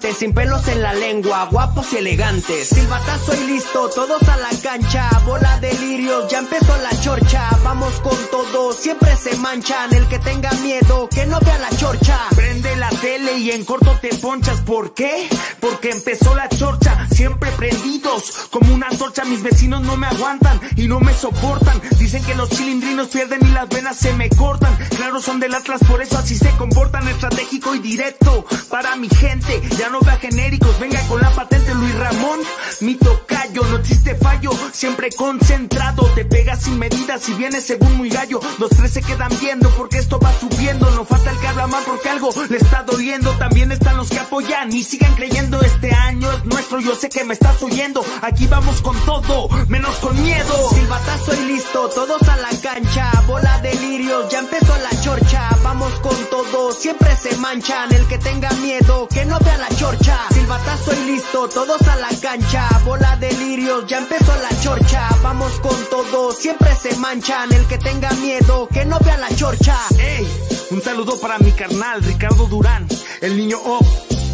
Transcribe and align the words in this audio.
sin 0.00 0.32
pelos 0.32 0.66
en 0.68 0.80
la 0.80 0.94
lengua, 0.94 1.48
guapos 1.50 1.92
y 1.92 1.96
elegantes, 1.98 2.68
silbatazo 2.68 3.34
y 3.34 3.46
listo, 3.46 3.90
todos 3.90 4.22
a 4.22 4.36
la 4.38 4.48
cancha, 4.62 5.08
bola 5.26 5.60
de 5.60 5.72
lirios, 5.74 6.30
ya 6.30 6.38
empezó 6.38 6.74
la 6.78 6.98
chorcha, 7.02 7.50
vamos 7.62 7.92
con 8.00 8.16
todo, 8.30 8.72
siempre 8.72 9.14
se 9.16 9.36
manchan, 9.36 9.92
el 9.92 10.06
que 10.08 10.18
tenga 10.18 10.50
miedo, 10.62 11.08
que 11.10 11.26
no 11.26 11.38
vea 11.40 11.58
la 11.58 11.68
chorcha. 11.76 12.18
Prende 12.34 12.74
la 12.76 12.88
tele 12.88 13.38
y 13.38 13.50
en 13.50 13.64
corto 13.64 13.98
te 14.00 14.14
ponchas, 14.14 14.60
¿por 14.62 14.94
qué? 14.94 15.28
Porque 15.60 15.90
empezó 15.90 16.34
la 16.34 16.48
chorcha, 16.48 17.06
siempre 17.10 17.50
prendidos, 17.52 18.48
como 18.50 18.72
una 18.74 18.88
torcha, 18.90 19.24
mis 19.24 19.42
vecinos 19.42 19.82
no 19.82 19.96
me 19.96 20.06
aguantan 20.06 20.58
y 20.76 20.88
no 20.88 21.00
me 21.00 21.12
soportan, 21.12 21.80
dicen 21.98 22.24
que 22.24 22.34
los 22.34 22.48
chilindrinos 22.48 23.08
pierden 23.08 23.46
y 23.46 23.50
las 23.50 23.68
venas 23.68 23.96
se 23.98 24.14
me 24.14 24.30
cortan, 24.30 24.74
claro 24.96 25.20
son 25.20 25.38
del 25.38 25.54
Atlas, 25.54 25.80
por 25.86 26.00
eso 26.00 26.16
así 26.18 26.36
se 26.36 26.50
comportan, 26.56 27.06
estratégico 27.08 27.74
y 27.74 27.80
directo, 27.80 28.46
para 28.70 28.96
mi 28.96 29.08
gente, 29.10 29.60
ya 29.82 29.88
no 29.88 29.98
vea 29.98 30.16
genéricos, 30.16 30.78
venga 30.78 31.00
con 31.08 31.20
la 31.20 31.28
patente 31.30 31.74
Luis 31.74 31.92
Ramón, 31.96 32.38
mi 32.82 32.94
tocayo, 32.94 33.64
no 33.64 33.78
existe 33.78 34.14
fallo, 34.14 34.52
siempre 34.72 35.10
concentrado, 35.10 36.04
te 36.14 36.24
pegas 36.24 36.62
sin 36.62 36.78
medidas 36.78 37.28
y 37.28 37.32
vienes 37.34 37.64
según 37.64 37.96
muy 37.96 38.08
gallo, 38.08 38.38
los 38.60 38.70
tres 38.70 38.92
se 38.92 39.02
quedan 39.02 39.32
viendo 39.40 39.68
porque 39.70 39.98
esto 39.98 40.20
va 40.20 40.32
subiendo, 40.38 40.88
no 40.92 41.04
falta 41.04 41.32
el 41.32 41.38
que 41.38 41.48
habla 41.48 41.66
mal 41.66 41.82
porque 41.84 42.08
algo 42.10 42.30
le 42.48 42.58
está 42.58 42.84
doliendo, 42.84 43.32
también 43.38 43.72
están 43.72 43.96
los 43.96 44.08
que 44.08 44.20
apoyan 44.20 44.72
y 44.72 44.84
sigan 44.84 45.16
creyendo, 45.16 45.60
este 45.62 45.90
año 45.92 46.30
es 46.30 46.44
nuestro, 46.44 46.78
yo 46.78 46.94
sé 46.94 47.08
que 47.08 47.24
me 47.24 47.34
estás 47.34 47.60
oyendo, 47.60 48.04
aquí 48.20 48.46
vamos 48.46 48.82
con 48.82 48.96
todo, 49.04 49.48
menos 49.66 49.96
con 49.96 50.22
miedo. 50.22 50.70
Silbatazo 50.70 51.34
y 51.42 51.46
listo, 51.46 51.88
todos 51.88 52.22
a 52.28 52.36
la 52.36 52.50
cancha, 52.62 53.10
bola 53.26 53.58
de 53.62 53.74
lirios, 53.74 54.30
ya 54.30 54.38
empezó 54.38 54.76
la 54.76 55.02
chorcha, 55.02 55.48
vamos 55.64 55.92
con 55.94 56.14
todo, 56.30 56.70
siempre 56.70 57.16
se 57.16 57.36
manchan, 57.38 57.92
el 57.92 58.06
que 58.06 58.18
tenga 58.18 58.50
miedo, 58.52 59.08
que 59.08 59.24
no 59.24 59.40
vea 59.40 59.58
la 59.58 59.71
chorcha. 59.76 60.18
Silbatazo 60.30 60.92
y 60.94 61.12
listo, 61.12 61.48
todos 61.48 61.80
a 61.82 61.96
la 61.96 62.08
cancha, 62.20 62.68
bola 62.84 63.16
de 63.16 63.32
lirios, 63.32 63.86
ya 63.86 63.98
empezó 63.98 64.34
la 64.36 64.60
chorcha, 64.60 65.08
vamos 65.22 65.52
con 65.60 65.76
todo, 65.90 66.32
siempre 66.32 66.74
se 66.74 66.96
manchan, 66.96 67.52
el 67.52 67.66
que 67.66 67.78
tenga 67.78 68.10
miedo, 68.12 68.68
que 68.68 68.84
no 68.84 68.98
vea 69.00 69.16
la 69.18 69.34
chorcha. 69.34 69.76
Ey, 69.98 70.26
un 70.70 70.82
saludo 70.82 71.20
para 71.20 71.38
mi 71.38 71.52
carnal 71.52 72.02
Ricardo 72.02 72.46
Durán, 72.46 72.86
el 73.20 73.36
niño 73.36 73.58
O, 73.64 73.80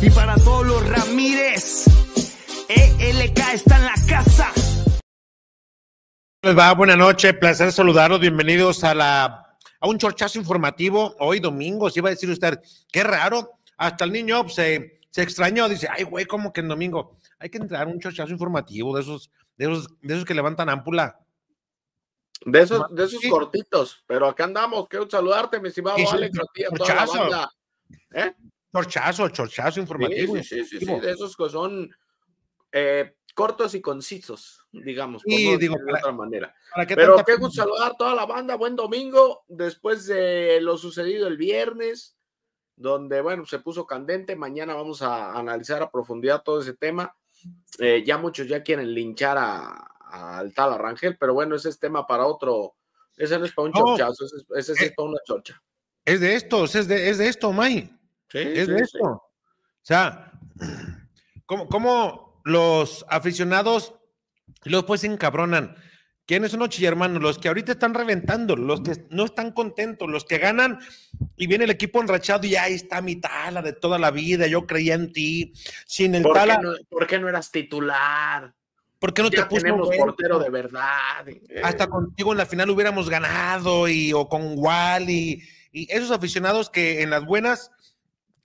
y 0.02 0.10
para 0.10 0.36
todos 0.36 0.66
los 0.66 0.88
Ramírez. 0.88 1.86
ELK 2.68 3.38
está 3.54 3.76
en 3.76 3.84
la 3.84 3.94
casa. 4.08 4.52
Les 6.42 6.56
va, 6.56 6.72
buenas 6.74 6.96
noches, 6.96 7.34
placer 7.34 7.72
saludarlos, 7.72 8.20
bienvenidos 8.20 8.84
a 8.84 8.94
la 8.94 9.44
a 9.80 9.88
un 9.88 9.98
chorchazo 9.98 10.38
informativo, 10.38 11.14
hoy 11.20 11.40
domingo, 11.40 11.88
si 11.88 12.00
iba 12.00 12.08
a 12.08 12.10
decir 12.10 12.28
usted, 12.30 12.58
qué 12.90 13.04
raro, 13.04 13.60
hasta 13.76 14.04
el 14.04 14.12
niño 14.12 14.48
se, 14.48 14.97
se 15.18 15.24
extrañó, 15.24 15.68
dice, 15.68 15.88
ay 15.90 16.04
güey, 16.04 16.26
¿cómo 16.26 16.52
que 16.52 16.60
en 16.60 16.68
domingo? 16.68 17.16
Hay 17.40 17.50
que 17.50 17.58
entrar 17.58 17.88
un 17.88 17.98
chorchazo 17.98 18.30
informativo 18.30 18.94
de 18.94 19.02
esos, 19.02 19.32
de 19.56 19.64
esos, 19.64 19.88
de 20.00 20.14
esos 20.14 20.24
que 20.24 20.32
levantan 20.32 20.68
ámpula. 20.68 21.18
De 22.46 22.60
esos, 22.62 22.86
de 22.94 23.04
esos 23.04 23.20
cortitos, 23.28 24.04
pero 24.06 24.28
acá 24.28 24.44
andamos, 24.44 24.86
quiero 24.86 25.10
saludarte, 25.10 25.58
mi 25.58 25.70
estimado 25.70 25.96
Alex, 26.12 26.38
chorchazo. 26.68 27.18
banda. 27.18 27.50
¿Eh? 28.14 28.32
Chorchazo, 28.72 29.28
chorchazo 29.30 29.80
informativo. 29.80 30.36
sí, 30.36 30.62
sí, 30.64 30.78
sí, 30.78 30.86
de 30.86 31.10
esos 31.10 31.36
que 31.36 31.48
son 31.48 31.90
eh, 32.70 33.16
cortos 33.34 33.74
y 33.74 33.80
concisos, 33.80 34.64
digamos, 34.70 35.24
por 35.24 35.32
Sí, 35.32 35.50
no 35.50 35.58
digo, 35.58 35.74
de 35.78 35.84
para- 35.84 35.98
otra 35.98 36.12
manera. 36.12 36.54
¿Para 36.72 36.86
qué 36.86 36.94
Pero 36.94 37.24
qué 37.24 37.34
gusto 37.34 37.62
saludar 37.62 37.90
a 37.90 37.96
toda 37.96 38.14
la 38.14 38.24
banda, 38.24 38.54
buen 38.54 38.76
domingo, 38.76 39.42
después 39.48 40.06
de 40.06 40.60
lo 40.60 40.78
sucedido 40.78 41.26
el 41.26 41.36
viernes, 41.38 42.14
donde, 42.78 43.20
bueno, 43.20 43.44
se 43.44 43.58
puso 43.58 43.86
candente, 43.86 44.36
mañana 44.36 44.74
vamos 44.74 45.02
a 45.02 45.36
analizar 45.38 45.82
a 45.82 45.90
profundidad 45.90 46.42
todo 46.42 46.60
ese 46.60 46.74
tema. 46.74 47.14
Eh, 47.78 48.02
ya 48.06 48.18
muchos 48.18 48.46
ya 48.48 48.62
quieren 48.62 48.92
linchar 48.94 49.36
a- 49.38 49.90
al 50.10 50.54
tal 50.54 50.72
Arrangel, 50.72 51.16
pero 51.18 51.34
bueno, 51.34 51.54
ese 51.56 51.68
es 51.68 51.78
tema 51.78 52.06
para 52.06 52.26
otro, 52.26 52.74
ese 53.16 53.38
no 53.38 53.44
es 53.44 53.52
para 53.52 53.66
un 53.66 53.72
No. 53.72 53.80
chorchazo, 53.80 54.24
ese, 54.24 54.36
es- 54.36 54.46
ese 54.56 54.74
sí 54.74 54.84
es 54.86 54.90
Eh, 54.90 54.94
para 54.96 55.08
una 55.08 55.18
chorcha. 55.24 55.60
Es 56.04 56.20
de 56.20 56.34
estos, 56.34 56.74
es 56.74 56.88
de, 56.88 57.10
es 57.10 57.18
de 57.18 57.28
esto, 57.28 57.52
May. 57.52 57.90
Sí, 58.30 58.38
es 58.38 58.66
sí, 58.66 58.72
de 58.72 58.78
sí. 58.78 58.82
esto. 58.84 59.04
O 59.04 59.22
sea, 59.82 60.32
¿cómo, 61.46 61.68
cómo 61.68 62.40
los 62.44 63.04
aficionados 63.08 63.92
luego 64.64 64.86
pues 64.86 65.02
se 65.02 65.08
encabronan? 65.08 65.76
¿Quiénes 66.28 66.50
son 66.50 66.60
los 66.60 66.68
chillermanos? 66.68 67.22
Los 67.22 67.38
que 67.38 67.48
ahorita 67.48 67.72
están 67.72 67.94
reventando, 67.94 68.54
los 68.54 68.82
que 68.82 69.06
no 69.08 69.24
están 69.24 69.50
contentos, 69.50 70.10
los 70.10 70.26
que 70.26 70.36
ganan 70.36 70.78
y 71.38 71.46
viene 71.46 71.64
el 71.64 71.70
equipo 71.70 72.02
enrachado 72.02 72.46
y 72.46 72.54
ahí 72.54 72.74
está 72.74 73.00
mi 73.00 73.16
tala 73.16 73.62
de 73.62 73.72
toda 73.72 73.98
la 73.98 74.10
vida, 74.10 74.46
yo 74.46 74.66
creía 74.66 74.92
en 74.92 75.10
ti. 75.10 75.54
Sin 75.86 76.14
el 76.14 76.22
¿Por 76.22 76.34
qué, 76.34 76.38
tala, 76.40 76.58
no, 76.58 76.72
por 76.90 77.06
qué 77.06 77.18
no 77.18 77.30
eras 77.30 77.50
titular? 77.50 78.52
¿por 78.98 79.14
qué 79.14 79.22
no 79.22 79.30
ya 79.30 79.44
te 79.44 79.48
puso 79.48 79.62
tenemos 79.62 79.88
portero 79.96 80.38
de 80.38 80.50
verdad. 80.50 81.26
Eh, 81.28 81.62
hasta 81.64 81.86
contigo 81.86 82.32
en 82.32 82.38
la 82.38 82.44
final 82.44 82.68
hubiéramos 82.68 83.08
ganado 83.08 83.88
y 83.88 84.12
o 84.12 84.28
con 84.28 84.52
Wally 84.54 85.42
y 85.72 85.90
esos 85.90 86.10
aficionados 86.10 86.68
que 86.68 87.00
en 87.00 87.08
las 87.08 87.24
buenas 87.24 87.70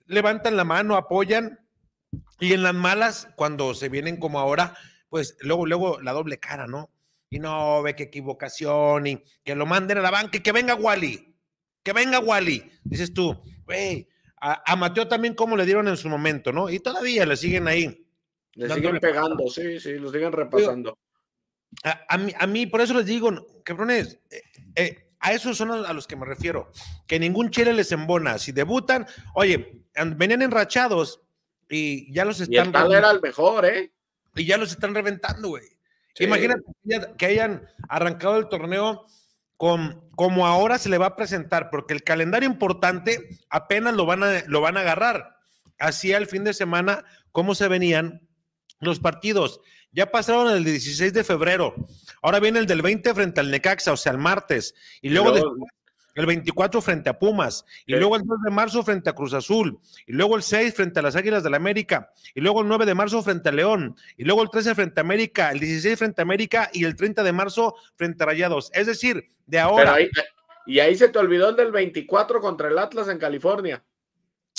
levantan 0.06 0.56
la 0.56 0.64
mano, 0.64 0.96
apoyan 0.96 1.60
y 2.40 2.54
en 2.54 2.62
las 2.62 2.74
malas 2.74 3.28
cuando 3.36 3.74
se 3.74 3.90
vienen 3.90 4.16
como 4.16 4.40
ahora, 4.40 4.74
pues 5.10 5.36
luego 5.40 5.66
luego 5.66 6.00
la 6.00 6.12
doble 6.12 6.38
cara, 6.38 6.66
¿no? 6.66 6.88
Y 7.34 7.40
no 7.40 7.82
ve 7.82 7.96
qué 7.96 8.04
equivocación 8.04 9.08
y 9.08 9.24
que 9.42 9.56
lo 9.56 9.66
manden 9.66 9.98
a 9.98 10.02
la 10.02 10.12
banca 10.12 10.36
y 10.38 10.40
que 10.40 10.52
venga 10.52 10.76
Wally, 10.76 11.34
que 11.82 11.92
venga 11.92 12.20
Wally. 12.20 12.70
Dices 12.84 13.12
tú, 13.12 13.42
güey, 13.64 14.06
a, 14.40 14.62
a 14.72 14.76
Mateo 14.76 15.08
también 15.08 15.34
como 15.34 15.56
le 15.56 15.66
dieron 15.66 15.88
en 15.88 15.96
su 15.96 16.08
momento, 16.08 16.52
¿no? 16.52 16.70
Y 16.70 16.78
todavía 16.78 17.26
le 17.26 17.36
siguen 17.36 17.66
ahí. 17.66 18.06
Le 18.52 18.72
siguen 18.72 19.00
pegando, 19.00 19.48
sí, 19.48 19.80
sí, 19.80 19.94
lo 19.94 20.12
siguen 20.12 20.30
repasando. 20.30 20.96
A, 21.82 22.04
a 22.08 22.18
mí, 22.18 22.32
a 22.38 22.46
mí, 22.46 22.66
por 22.66 22.80
eso 22.82 22.94
les 22.94 23.06
digo, 23.06 23.32
cabrones, 23.64 24.20
eh, 24.30 24.42
eh, 24.76 25.10
a 25.18 25.32
esos 25.32 25.56
son 25.56 25.72
a, 25.72 25.92
los 25.92 26.06
que 26.06 26.14
me 26.14 26.26
refiero, 26.26 26.70
que 27.08 27.18
ningún 27.18 27.50
chile 27.50 27.72
les 27.72 27.90
embona. 27.90 28.38
Si 28.38 28.52
debutan, 28.52 29.08
oye, 29.34 29.86
an- 29.96 30.16
venían 30.16 30.42
enrachados 30.42 31.20
y 31.68 32.12
ya 32.14 32.24
los 32.24 32.38
Y 32.38 32.42
están 32.44 32.66
el 32.66 32.72
tal 32.72 32.92
era 32.92 33.10
el 33.10 33.20
mejor, 33.20 33.64
¿eh? 33.66 33.92
y 34.36 34.44
ya 34.44 34.56
los 34.56 34.70
están 34.70 34.94
reventando, 34.94 35.48
güey. 35.48 35.73
Sí. 36.14 36.24
Imagínate 36.24 36.62
que 36.86 36.94
haya- 36.94 37.16
que 37.16 37.26
hayan 37.26 37.68
arrancado 37.88 38.38
el 38.38 38.48
torneo 38.48 39.06
con, 39.56 40.08
como 40.16 40.46
ahora 40.46 40.78
se 40.78 40.88
le 40.88 40.98
va 40.98 41.06
a 41.06 41.16
presentar, 41.16 41.70
porque 41.70 41.94
el 41.94 42.02
calendario 42.02 42.48
importante 42.48 43.38
apenas 43.50 43.94
lo 43.94 44.06
van 44.06 44.22
a, 44.22 44.42
lo 44.46 44.60
van 44.60 44.76
a 44.76 44.80
agarrar. 44.80 45.36
Así 45.78 46.12
al 46.12 46.26
fin 46.26 46.44
de 46.44 46.54
semana, 46.54 47.04
cómo 47.32 47.54
se 47.54 47.68
venían 47.68 48.28
los 48.80 49.00
partidos. 49.00 49.60
Ya 49.92 50.10
pasaron 50.10 50.50
el 50.52 50.64
16 50.64 51.12
de 51.12 51.24
febrero. 51.24 51.74
Ahora 52.22 52.40
viene 52.40 52.58
el 52.58 52.66
del 52.66 52.82
20 52.82 53.14
frente 53.14 53.40
al 53.40 53.50
Necaxa, 53.50 53.92
o 53.92 53.96
sea, 53.96 54.12
el 54.12 54.18
martes. 54.18 54.74
Y 55.02 55.10
luego, 55.10 55.30
después, 55.34 55.70
el 56.14 56.26
24 56.26 56.80
frente 56.80 57.10
a 57.10 57.18
Pumas. 57.18 57.64
Y 57.86 57.92
Sí. 57.92 57.98
luego 57.98 58.16
el 58.16 58.22
2 58.24 58.38
de 58.44 58.50
marzo 58.50 58.82
frente 58.82 59.10
a 59.10 59.14
Cruz 59.14 59.32
Azul. 59.34 59.78
Y 60.06 60.12
luego 60.12 60.36
el 60.36 60.42
6 60.42 60.74
frente 60.74 61.00
a 61.00 61.02
las 61.02 61.16
Águilas 61.16 61.42
del 61.42 61.52
la 61.52 61.56
América. 61.56 62.10
Y 62.34 62.40
luego 62.40 62.62
el 62.62 62.68
9 62.68 62.86
de 62.86 62.94
marzo 62.94 63.22
frente 63.22 63.48
a 63.48 63.52
León. 63.52 63.96
Y 64.16 64.24
luego 64.24 64.42
el 64.42 64.50
13 64.50 64.74
frente 64.74 65.00
a 65.00 65.02
América. 65.02 65.50
El 65.50 65.60
16 65.60 65.98
frente 65.98 66.20
a 66.20 66.24
América. 66.24 66.70
Y 66.72 66.84
el 66.84 66.94
30 66.96 67.22
de 67.22 67.32
marzo 67.32 67.74
frente 67.96 68.22
a 68.22 68.26
Rayados. 68.26 68.70
Es 68.74 68.86
decir, 68.86 69.28
de 69.46 69.58
ahora. 69.58 69.94
ahí, 69.94 70.08
y 70.66 70.78
ahí 70.80 70.96
se 70.96 71.08
te 71.08 71.18
olvidó 71.18 71.48
el 71.50 71.56
del 71.56 71.72
24 71.72 72.40
contra 72.40 72.68
el 72.68 72.78
Atlas 72.78 73.08
en 73.08 73.18
California. 73.18 73.84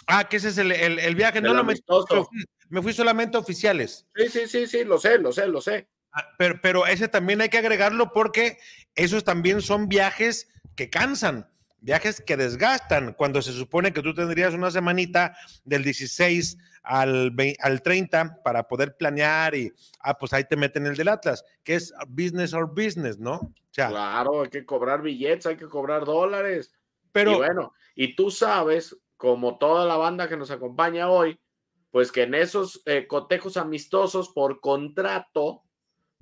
Ah, 0.07 0.27
que 0.29 0.37
ese 0.37 0.49
es 0.49 0.57
el, 0.57 0.71
el- 0.71 0.99
el 0.99 1.15
viaje. 1.15 1.41
No 1.41 1.53
lo 1.53 1.63
metí, 1.63 1.81
amistoso. 1.87 2.15
me 2.15 2.23
fui- 2.25 2.45
me 2.69 2.81
fui 2.81 2.93
solamente 2.93 3.37
a 3.37 3.39
oficiales. 3.39 4.05
Sí, 4.15 4.29
sí, 4.29 4.47
sí, 4.47 4.67
sí, 4.67 4.83
lo 4.83 4.97
sé, 4.99 5.17
lo 5.19 5.31
sé, 5.31 5.47
lo 5.47 5.61
sé. 5.61 5.87
Ah, 6.11 6.27
pero, 6.37 6.59
pero 6.61 6.85
ese 6.87 7.07
también 7.07 7.41
hay 7.41 7.49
que 7.49 7.57
agregarlo 7.57 8.11
porque 8.13 8.57
esos 8.95 9.23
también 9.23 9.61
son 9.61 9.87
viajes 9.87 10.47
que 10.75 10.89
cansan 10.89 11.47
viajes 11.85 12.19
que 12.19 12.35
desgastan, 12.35 13.13
cuando 13.13 13.43
se 13.43 13.53
supone 13.53 13.93
que 13.93 14.01
tú 14.01 14.13
tendrías 14.15 14.55
una 14.55 14.71
semanita 14.71 15.37
del 15.65 15.83
16 15.83 16.57
al, 16.81 17.35
al 17.59 17.81
30 17.83 18.41
para 18.43 18.67
poder 18.67 18.97
planear 18.97 19.53
y, 19.53 19.71
ah, 19.99 20.17
pues 20.17 20.33
ahí 20.33 20.43
te 20.45 20.55
meten 20.55 20.87
el 20.87 20.95
del 20.95 21.09
Atlas, 21.09 21.45
que 21.63 21.75
es 21.75 21.93
business 22.07 22.53
or 22.53 22.67
business, 22.67 23.19
¿no? 23.19 23.53
claro, 23.71 24.41
hay 24.41 24.49
que 24.49 24.65
cobrar 24.65 25.01
billetes, 25.01 25.45
hay 25.45 25.57
que 25.57 25.67
cobrar 25.67 26.05
dólares. 26.05 26.73
Pero 27.11 27.33
y 27.33 27.35
bueno, 27.35 27.73
y 27.93 28.15
tú 28.15 28.31
sabes, 28.31 28.97
como 29.15 29.57
toda 29.57 29.85
la 29.85 29.97
banda 29.97 30.27
que 30.27 30.37
nos 30.37 30.49
acompaña 30.49 31.09
hoy, 31.09 31.39
pues 31.91 32.11
que 32.11 32.23
en 32.23 32.33
esos 32.33 32.81
eh, 32.85 33.05
cotejos 33.05 33.57
amistosos 33.57 34.29
por 34.29 34.59
contrato, 34.59 35.64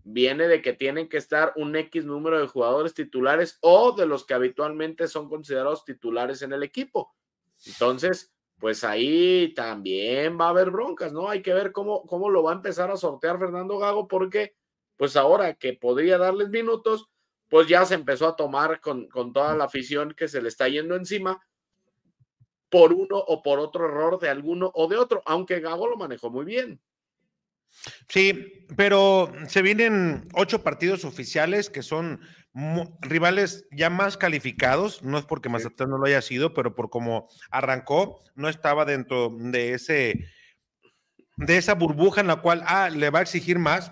viene 0.04 0.48
de 0.48 0.62
que 0.62 0.74
tienen 0.74 1.08
que 1.08 1.18
estar 1.18 1.54
un 1.56 1.76
X 1.76 2.06
número 2.06 2.40
de 2.40 2.48
jugadores 2.48 2.94
titulares 2.94 3.58
o 3.62 3.94
de 3.94 4.06
los 4.06 4.26
que 4.26 4.34
habitualmente 4.34 5.08
son 5.08 5.30
considerados 5.30 5.86
titulares 5.86 6.42
en 6.42 6.54
el 6.54 6.64
equipo. 6.64 7.16
Entonces, 7.66 8.34
pues 8.60 8.84
ahí 8.84 9.54
también 9.56 10.40
va 10.40 10.48
a 10.48 10.50
haber 10.50 10.72
broncas, 10.72 11.14
¿no? 11.14 11.30
Hay 11.30 11.42
que 11.42 11.54
ver 11.54 11.72
cómo, 11.72 12.06
cómo 12.06 12.30
lo 12.30 12.44
va 12.44 12.52
a 12.52 12.56
empezar 12.56 12.92
a 12.92 12.98
sortear 12.98 13.40
Fernando 13.40 13.78
Gago, 13.78 14.08
porque 14.08 14.56
pues 14.98 15.16
ahora 15.16 15.54
que 15.56 15.74
podría 15.74 16.18
darles 16.18 16.50
minutos, 16.50 17.10
pues 17.50 17.68
ya 17.68 17.86
se 17.86 17.96
empezó 17.96 18.28
a 18.28 18.36
tomar 18.36 18.82
con, 18.82 19.08
con 19.08 19.34
toda 19.34 19.56
la 19.56 19.66
afición 19.66 20.14
que 20.16 20.28
se 20.28 20.42
le 20.42 20.50
está 20.50 20.68
yendo 20.68 20.96
encima 20.96 21.42
por 22.70 22.92
uno 22.92 23.18
o 23.18 23.44
por 23.44 23.60
otro 23.60 23.86
error 23.86 24.20
de 24.20 24.30
alguno 24.30 24.72
o 24.74 24.88
de 24.88 24.98
otro, 24.98 25.22
aunque 25.26 25.60
Gago 25.60 25.88
lo 25.88 25.98
manejó 25.98 26.30
muy 26.30 26.46
bien. 26.46 26.82
Sí, 28.08 28.66
pero 28.76 29.32
se 29.48 29.62
vienen 29.62 30.28
ocho 30.34 30.64
partidos 30.64 31.06
oficiales 31.06 31.70
que 31.70 31.84
son 31.84 32.22
rivales 33.02 33.66
ya 33.72 33.90
más 33.90 34.18
calificados. 34.18 35.04
No 35.04 35.18
es 35.18 35.26
porque 35.26 35.50
Mazatlán 35.50 35.90
no 35.90 35.98
lo 35.98 36.06
haya 36.06 36.22
sido, 36.22 36.54
pero 36.54 36.76
por 36.76 36.90
cómo 36.90 37.28
arrancó, 37.52 38.22
no 38.36 38.50
estaba 38.50 38.86
dentro 38.86 39.36
de 39.38 39.74
ese 39.74 40.26
de 41.38 41.58
esa 41.58 41.74
burbuja 41.74 42.22
en 42.22 42.28
la 42.28 42.38
cual 42.38 42.64
ah, 42.68 42.90
le 42.90 43.10
va 43.10 43.20
a 43.20 43.24
exigir 43.24 43.58
más. 43.58 43.92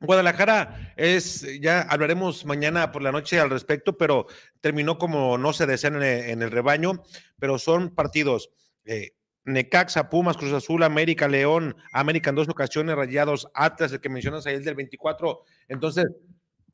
Guadalajara 0.00 0.92
es, 0.96 1.46
ya 1.60 1.82
hablaremos 1.82 2.44
mañana 2.44 2.92
por 2.92 3.02
la 3.02 3.12
noche 3.12 3.40
al 3.40 3.50
respecto, 3.50 3.96
pero 3.96 4.26
terminó 4.60 4.98
como 4.98 5.38
no 5.38 5.52
se 5.52 5.66
desea 5.66 5.90
en 5.90 6.42
el, 6.42 6.50
rebaño, 6.50 7.02
pero 7.38 7.58
son 7.58 7.94
partidos 7.94 8.50
eh, 8.84 9.12
Necaxa, 9.44 10.08
Pumas, 10.08 10.36
Cruz 10.36 10.52
Azul, 10.52 10.82
América, 10.82 11.28
León, 11.28 11.76
América 11.92 12.30
en 12.30 12.36
dos 12.36 12.48
ocasiones, 12.48 12.96
Rayados, 12.96 13.48
Atlas, 13.54 13.92
el 13.92 14.00
que 14.00 14.08
mencionas 14.08 14.46
ahí, 14.46 14.54
el 14.54 14.64
del 14.64 14.74
24. 14.74 15.42
Entonces, 15.68 16.06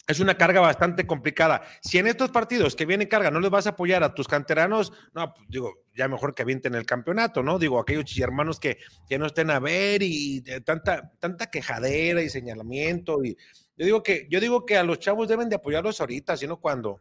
es 0.07 0.21
una 0.21 0.37
carga 0.37 0.61
bastante 0.61 1.07
complicada. 1.07 1.63
Si 1.83 1.99
en 1.99 2.07
estos 2.07 2.31
partidos 2.31 2.75
que 2.75 2.87
viene 2.87 3.09
carga 3.09 3.31
no 3.31 3.41
les 3.41 3.51
vas 3.51 3.67
a 3.67 3.71
apoyar 3.71 4.03
a 4.03 4.15
tus 4.15 4.27
canteranos, 4.27 4.93
no, 5.15 5.33
pues 5.35 5.49
digo, 5.49 5.85
ya 5.95 6.09
mejor 6.09 6.35
que 6.35 6.43
avienten 6.43 6.75
el 6.75 6.87
campeonato, 6.87 7.43
¿no? 7.43 7.59
Digo, 7.59 7.79
aquellos 7.79 8.19
hermanos 8.19 8.59
que, 8.59 8.79
que 9.09 9.19
no 9.19 9.27
estén 9.27 9.51
a 9.51 9.61
ver 9.61 10.03
y 10.03 10.43
tanta, 10.65 11.13
tanta 11.19 11.51
quejadera 11.51 12.23
y 12.23 12.29
señalamiento. 12.29 13.23
Y 13.25 13.37
yo 13.77 13.85
digo 13.85 14.03
que, 14.03 14.27
yo 14.31 14.41
digo 14.41 14.67
que 14.67 14.77
a 14.77 14.83
los 14.83 14.99
chavos 14.99 15.29
deben 15.29 15.49
de 15.49 15.57
apoyarlos 15.57 16.01
ahorita, 16.01 16.37
sino 16.37 16.61
cuando. 16.61 17.01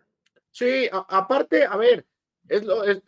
Sí, 0.52 0.90
aparte, 0.92 1.66
a 1.66 1.78
ver, 1.78 2.06
es 2.48 2.64
lo, 2.64 2.84
es, 2.84 3.02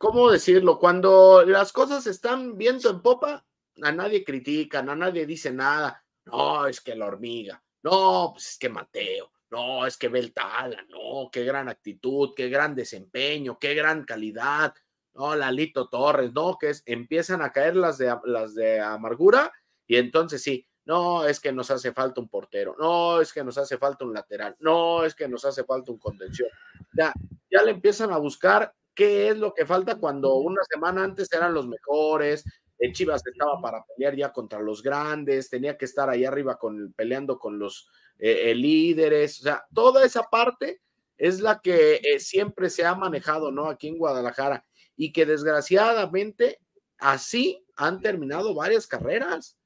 ¿cómo 0.00 0.30
decirlo? 0.30 0.78
Cuando 0.78 1.44
las 1.44 1.74
cosas 1.74 2.06
están 2.06 2.56
viento 2.56 2.88
en 2.88 3.02
popa, 3.02 3.44
a 3.82 3.92
nadie 3.92 4.24
critican, 4.24 4.88
a 4.88 4.96
nadie 4.96 5.26
dice 5.26 5.52
nada. 5.52 6.02
No, 6.24 6.66
es 6.66 6.80
que 6.80 6.94
la 6.96 7.04
hormiga, 7.04 7.62
no, 7.82 8.30
pues 8.32 8.52
es 8.52 8.58
que 8.58 8.70
Mateo, 8.70 9.30
no, 9.50 9.84
es 9.84 9.98
que 9.98 10.08
Beltala, 10.08 10.82
no, 10.88 11.28
qué 11.30 11.44
gran 11.44 11.68
actitud, 11.68 12.30
qué 12.34 12.48
gran 12.48 12.74
desempeño, 12.74 13.58
qué 13.58 13.74
gran 13.74 14.04
calidad, 14.04 14.72
no, 15.12 15.36
Lalito 15.36 15.90
Torres, 15.90 16.32
no, 16.32 16.56
que 16.58 16.70
es, 16.70 16.82
empiezan 16.86 17.42
a 17.42 17.52
caer 17.52 17.76
las 17.76 17.98
de, 17.98 18.16
las 18.24 18.54
de 18.54 18.80
amargura 18.80 19.52
y 19.86 19.96
entonces 19.96 20.42
sí, 20.42 20.66
no, 20.86 21.26
es 21.26 21.40
que 21.40 21.52
nos 21.52 21.70
hace 21.70 21.92
falta 21.92 22.22
un 22.22 22.28
portero, 22.28 22.74
no, 22.78 23.20
es 23.20 23.34
que 23.34 23.44
nos 23.44 23.58
hace 23.58 23.76
falta 23.76 24.06
un 24.06 24.14
lateral, 24.14 24.56
no, 24.60 25.04
es 25.04 25.14
que 25.14 25.28
nos 25.28 25.44
hace 25.44 25.64
falta 25.64 25.92
un 25.92 25.98
contención. 25.98 26.48
Ya, 26.94 27.12
ya 27.50 27.62
le 27.62 27.72
empiezan 27.72 28.12
a 28.12 28.18
buscar 28.18 28.74
qué 28.94 29.28
es 29.28 29.36
lo 29.36 29.54
que 29.54 29.66
falta 29.66 29.96
cuando 29.96 30.36
una 30.36 30.62
semana 30.64 31.04
antes 31.04 31.32
eran 31.32 31.54
los 31.54 31.66
mejores, 31.66 32.44
el 32.78 32.92
Chivas 32.92 33.22
estaba 33.26 33.60
para 33.60 33.84
pelear 33.84 34.16
ya 34.16 34.32
contra 34.32 34.60
los 34.60 34.82
grandes, 34.82 35.50
tenía 35.50 35.76
que 35.76 35.84
estar 35.84 36.08
ahí 36.08 36.24
arriba 36.24 36.58
con, 36.58 36.92
peleando 36.94 37.38
con 37.38 37.58
los 37.58 37.88
eh, 38.18 38.50
eh, 38.50 38.54
líderes, 38.54 39.40
o 39.40 39.42
sea, 39.42 39.64
toda 39.74 40.04
esa 40.04 40.22
parte 40.24 40.80
es 41.18 41.40
la 41.40 41.60
que 41.60 41.96
eh, 41.96 42.18
siempre 42.18 42.70
se 42.70 42.84
ha 42.86 42.94
manejado, 42.94 43.50
¿no? 43.52 43.68
Aquí 43.68 43.88
en 43.88 43.98
Guadalajara 43.98 44.64
y 44.96 45.12
que 45.12 45.26
desgraciadamente 45.26 46.58
así 46.98 47.64
han 47.76 48.00
terminado 48.00 48.54
varias 48.54 48.86
carreras, 48.86 49.58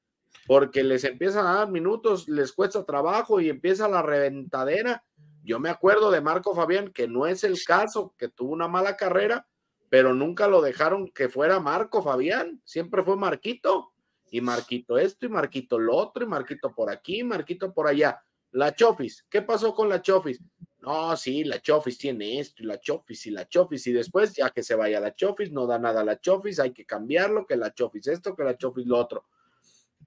porque 0.47 0.83
les 0.83 1.03
empiezan 1.05 1.47
a 1.47 1.55
dar 1.55 1.71
minutos, 1.71 2.27
les 2.27 2.51
cuesta 2.51 2.85
trabajo 2.85 3.39
y 3.39 3.49
empieza 3.49 3.87
la 3.87 4.01
reventadera 4.01 5.03
yo 5.45 5.59
me 5.59 5.69
acuerdo 5.69 6.11
de 6.11 6.21
Marco 6.21 6.55
Fabián, 6.55 6.91
que 6.91 7.07
no 7.07 7.27
es 7.27 7.43
el 7.43 7.63
caso, 7.63 8.13
que 8.17 8.29
tuvo 8.29 8.51
una 8.51 8.67
mala 8.67 8.97
carrera, 8.97 9.47
pero 9.89 10.13
nunca 10.13 10.47
lo 10.47 10.61
dejaron 10.61 11.07
que 11.09 11.29
fuera 11.29 11.59
Marco 11.59 12.01
Fabián, 12.01 12.61
siempre 12.65 13.03
fue 13.03 13.15
Marquito, 13.15 13.93
y 14.31 14.41
Marquito 14.41 14.97
esto, 14.97 15.27
y 15.27 15.29
Marquito 15.29 15.79
lo 15.79 15.95
otro, 15.95 16.25
y 16.25 16.27
Marquito 16.27 16.73
por 16.73 16.89
aquí, 16.89 17.23
Marquito 17.23 17.71
por 17.73 17.87
allá. 17.87 18.21
La 18.51 18.73
Chofis, 18.73 19.25
¿qué 19.29 19.41
pasó 19.41 19.73
con 19.73 19.87
la 19.87 20.01
Chofis? 20.01 20.41
No, 20.81 21.15
sí, 21.15 21.43
la 21.43 21.61
Chofis 21.61 21.97
tiene 21.97 22.39
esto, 22.39 22.63
y 22.63 22.65
la 22.65 22.79
Chofis, 22.79 23.27
y 23.27 23.31
la 23.31 23.47
Chofis, 23.47 23.85
y 23.87 23.93
después, 23.93 24.33
ya 24.33 24.49
que 24.49 24.63
se 24.63 24.75
vaya 24.75 24.99
la 24.99 25.13
Chofis, 25.13 25.51
no 25.51 25.67
da 25.67 25.77
nada 25.77 26.03
la 26.03 26.19
Chofis, 26.19 26.59
hay 26.59 26.71
que 26.71 26.85
cambiarlo, 26.85 27.45
que 27.45 27.55
la 27.55 27.73
Chofis 27.73 28.07
esto, 28.07 28.35
que 28.35 28.43
la 28.43 28.57
Chofis 28.57 28.85
lo 28.87 28.97
otro. 28.97 29.25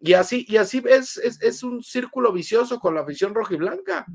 Y 0.00 0.14
así, 0.14 0.46
y 0.48 0.56
así 0.56 0.82
es, 0.88 1.16
es, 1.18 1.40
es 1.42 1.62
un 1.62 1.82
círculo 1.82 2.32
vicioso 2.32 2.78
con 2.80 2.94
la 2.94 3.02
afición 3.02 3.34
rojiblanca. 3.34 4.06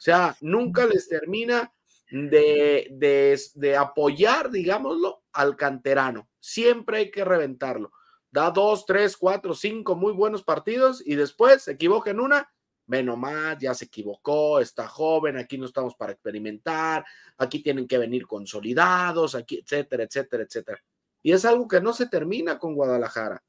O 0.00 0.02
sea, 0.02 0.34
nunca 0.40 0.86
les 0.86 1.10
termina 1.10 1.70
de, 2.10 3.36
de, 3.54 3.76
apoyar, 3.76 4.50
digámoslo, 4.50 5.24
al 5.30 5.56
canterano. 5.56 6.26
Siempre 6.40 6.96
hay 6.96 7.10
que 7.10 7.22
reventarlo. 7.22 7.92
Da 8.30 8.50
dos, 8.50 8.86
tres, 8.86 9.14
cuatro, 9.14 9.52
cinco 9.52 9.96
muy 9.96 10.14
buenos 10.14 10.42
partidos 10.42 11.02
y 11.04 11.16
después 11.16 11.64
se 11.64 11.72
equivoca 11.72 12.12
en 12.12 12.20
una, 12.20 12.50
menos 12.86 13.18
más, 13.18 13.58
ya 13.58 13.74
se 13.74 13.84
equivocó, 13.84 14.58
está 14.58 14.88
joven, 14.88 15.36
aquí 15.36 15.58
no 15.58 15.66
estamos 15.66 15.94
para 15.94 16.12
experimentar, 16.12 17.04
aquí 17.36 17.62
tienen 17.62 17.86
que 17.86 17.98
venir 17.98 18.26
consolidados, 18.26 19.34
aquí, 19.34 19.58
etcétera, 19.62 20.04
etcétera, 20.04 20.44
etcétera. 20.44 20.82
Y 21.22 21.32
es 21.32 21.44
algo 21.44 21.68
que 21.68 21.82
no 21.82 21.92
se 21.92 22.06
termina 22.06 22.58
con 22.58 22.74
Guadalajara. 22.74 23.42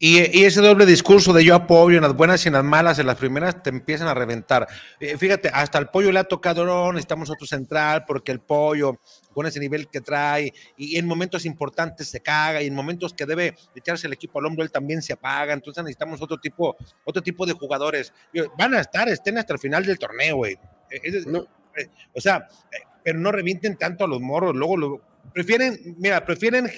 Y, 0.00 0.44
ese 0.44 0.60
doble 0.60 0.86
discurso 0.86 1.32
de 1.32 1.44
yo 1.44 1.56
apoyo 1.56 1.96
en 1.96 2.02
las 2.02 2.14
buenas 2.14 2.44
y 2.44 2.48
en 2.48 2.54
las 2.54 2.62
malas, 2.62 3.00
en 3.00 3.06
las 3.06 3.16
primeras 3.16 3.62
te 3.62 3.70
empiezan 3.70 4.06
a 4.06 4.14
reventar. 4.14 4.68
Eh, 5.00 5.16
fíjate, 5.16 5.50
hasta 5.52 5.78
el 5.78 5.88
pollo 5.88 6.12
le 6.12 6.20
ha 6.20 6.24
tocado, 6.24 6.64
no, 6.64 6.92
necesitamos 6.92 7.30
otro 7.30 7.46
central 7.46 8.04
porque 8.06 8.30
el 8.30 8.38
pollo 8.38 9.00
con 9.32 9.46
ese 9.46 9.58
nivel 9.58 9.88
que 9.88 10.00
trae 10.00 10.52
y, 10.76 10.98
en 10.98 11.06
momentos 11.06 11.44
importantes 11.44 12.08
se 12.08 12.20
caga 12.20 12.62
y 12.62 12.68
en 12.68 12.74
momentos 12.74 13.12
que 13.12 13.26
debe 13.26 13.56
echarse 13.74 14.06
el 14.06 14.12
equipo 14.12 14.38
al 14.38 14.46
hombro 14.46 14.62
él 14.62 14.70
también 14.70 15.02
se 15.02 15.14
apaga. 15.14 15.52
Entonces 15.52 15.82
necesitamos 15.82 16.22
otro 16.22 16.38
tipo, 16.38 16.76
otro 17.04 17.20
tipo 17.20 17.44
de 17.44 17.54
jugadores. 17.54 18.12
Van 18.56 18.74
a 18.74 18.80
estar, 18.80 19.08
estén 19.08 19.38
hasta 19.38 19.54
el 19.54 19.58
final 19.58 19.84
del 19.84 19.98
torneo, 19.98 20.36
güey. 20.36 20.52
Eh, 20.90 21.22
eh, 21.76 21.88
o 22.14 22.20
sea, 22.20 22.46
pero 23.02 23.18
no 23.18 23.32
revienten 23.32 23.76
tanto 23.76 24.04
a 24.04 24.08
los 24.08 24.20
morros. 24.20 24.54
Luego 24.54 24.76
lo, 24.76 25.02
prefieren, 25.32 25.96
mira, 25.98 26.24
prefieren 26.24 26.70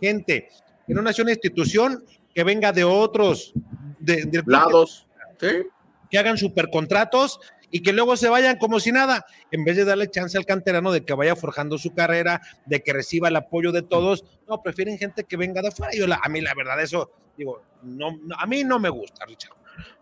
gente 0.00 0.48
que 0.86 0.94
no 0.94 1.02
nació 1.02 1.24
una 1.24 1.32
institución 1.32 2.04
que 2.36 2.44
venga 2.44 2.70
de 2.70 2.84
otros 2.84 3.54
de, 3.98 4.42
lados, 4.44 5.06
que 5.38 6.18
hagan 6.18 6.36
supercontratos 6.36 7.40
y 7.70 7.82
que 7.82 7.94
luego 7.94 8.14
se 8.18 8.28
vayan 8.28 8.58
como 8.58 8.78
si 8.78 8.92
nada, 8.92 9.24
en 9.50 9.64
vez 9.64 9.78
de 9.78 9.86
darle 9.86 10.10
chance 10.10 10.36
al 10.36 10.44
canterano 10.44 10.92
de 10.92 11.02
que 11.02 11.14
vaya 11.14 11.34
forjando 11.34 11.78
su 11.78 11.94
carrera, 11.94 12.42
de 12.66 12.82
que 12.82 12.92
reciba 12.92 13.28
el 13.28 13.36
apoyo 13.36 13.72
de 13.72 13.80
todos, 13.80 14.22
no, 14.46 14.62
prefieren 14.62 14.98
gente 14.98 15.24
que 15.24 15.38
venga 15.38 15.62
de 15.62 15.68
afuera. 15.68 15.94
Yo 15.96 16.04
a 16.04 16.28
mí 16.28 16.42
la 16.42 16.52
verdad 16.54 16.78
eso, 16.82 17.10
digo, 17.38 17.62
no, 17.82 18.08
a 18.38 18.46
mí 18.46 18.64
no 18.64 18.78
me 18.78 18.90
gusta, 18.90 19.24
Richard. 19.24 19.54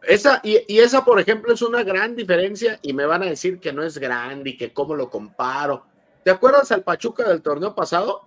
Esa, 0.02 0.40
y, 0.42 0.58
y, 0.66 0.80
esa, 0.80 1.04
por 1.04 1.20
ejemplo, 1.20 1.54
es 1.54 1.62
una 1.62 1.84
gran 1.84 2.16
diferencia 2.16 2.80
y 2.82 2.94
me 2.94 3.06
van 3.06 3.22
a 3.22 3.26
decir 3.26 3.60
que 3.60 3.72
no 3.72 3.84
es 3.84 3.96
grande 3.96 4.50
y 4.50 4.56
que 4.56 4.72
cómo 4.72 4.96
lo 4.96 5.08
comparo. 5.08 5.86
¿Te 6.24 6.32
acuerdas 6.32 6.72
al 6.72 6.82
Pachuca 6.82 7.28
del 7.28 7.42
torneo 7.42 7.76
pasado? 7.76 8.22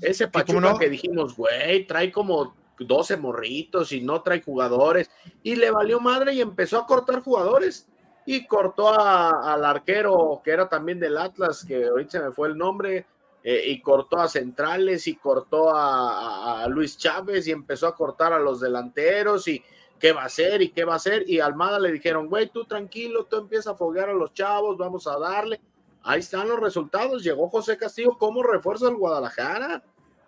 Ese 0.00 0.26
Pachuca 0.26 0.76
que 0.76 0.90
dijimos, 0.90 1.36
güey, 1.36 1.86
trae 1.86 2.10
como 2.10 2.58
12 2.78 3.16
morritos 3.16 3.92
y 3.92 4.00
no 4.00 4.22
trae 4.22 4.42
jugadores. 4.42 5.10
Y 5.42 5.56
le 5.56 5.70
valió 5.70 6.00
madre 6.00 6.34
y 6.34 6.40
empezó 6.40 6.78
a 6.78 6.86
cortar 6.86 7.20
jugadores. 7.20 7.88
Y 8.26 8.46
cortó 8.46 8.88
al 8.98 9.64
arquero 9.64 10.42
que 10.44 10.50
era 10.50 10.68
también 10.68 11.00
del 11.00 11.16
Atlas, 11.16 11.64
que 11.64 11.86
ahorita 11.86 12.10
se 12.10 12.20
me 12.20 12.32
fue 12.32 12.48
el 12.48 12.58
nombre, 12.58 13.06
eh, 13.42 13.62
y 13.68 13.80
cortó 13.80 14.18
a 14.18 14.28
centrales 14.28 15.06
y 15.06 15.16
cortó 15.16 15.70
a, 15.74 16.66
Luis 16.68 16.98
Chávez 16.98 17.46
y 17.46 17.52
empezó 17.52 17.86
a 17.86 17.96
cortar 17.96 18.34
a 18.34 18.38
los 18.38 18.60
delanteros 18.60 19.48
y, 19.48 19.62
qué 19.98 20.12
va 20.12 20.22
a 20.22 20.26
hacer 20.26 20.62
y 20.62 20.70
qué 20.70 20.84
va 20.84 20.94
a 20.94 20.96
hacer. 20.96 21.24
Y 21.28 21.40
Almada 21.40 21.78
le 21.78 21.92
dijeron, 21.92 22.28
güey, 22.28 22.48
tú 22.48 22.64
tranquilo, 22.64 23.24
tú 23.24 23.36
empieza 23.36 23.72
a 23.72 23.74
foguear 23.74 24.10
a 24.10 24.14
los 24.14 24.32
chavos, 24.32 24.76
vamos 24.78 25.06
a 25.06 25.18
darle. 25.18 25.60
Ahí 26.02 26.20
están 26.20 26.48
los 26.48 26.60
resultados. 26.60 27.22
Llegó 27.22 27.48
José 27.48 27.76
Castillo 27.76 28.16
como 28.18 28.42
refuerzo 28.42 28.86
del 28.86 28.96
Guadalajara. 28.96 29.82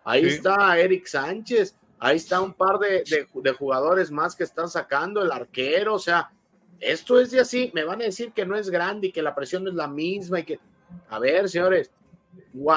Ahí 0.05 0.27
está 0.27 0.79
Eric 0.79 1.07
Sánchez. 1.07 1.77
Ahí 2.03 2.17
está 2.17 2.41
un 2.41 2.55
par 2.55 2.79
de, 2.79 3.27
jugadores 3.59 4.11
más 4.11 4.35
que 4.35 4.45
están 4.45 4.71
sacando, 4.71 5.23
el 5.23 5.31
arquero. 5.31 5.95
O 5.95 5.99
sea, 5.99 6.31
esto 6.81 7.21
es 7.21 7.31
de 7.31 7.41
así. 7.41 7.71
Me 7.75 7.85
van 7.85 8.01
a 8.01 8.07
decir 8.07 8.33
que 8.33 8.47
no 8.47 8.57
es 8.57 8.71
grande 8.71 9.09
y 9.09 9.13
que 9.13 9.23
la 9.23 9.35
presión 9.35 9.69
es 9.69 9.75
la 9.75 9.87
misma 9.87 10.41
y 10.41 10.45
que. 10.45 10.61
A 11.11 11.19
ver, 11.19 11.49
señores, 11.51 11.91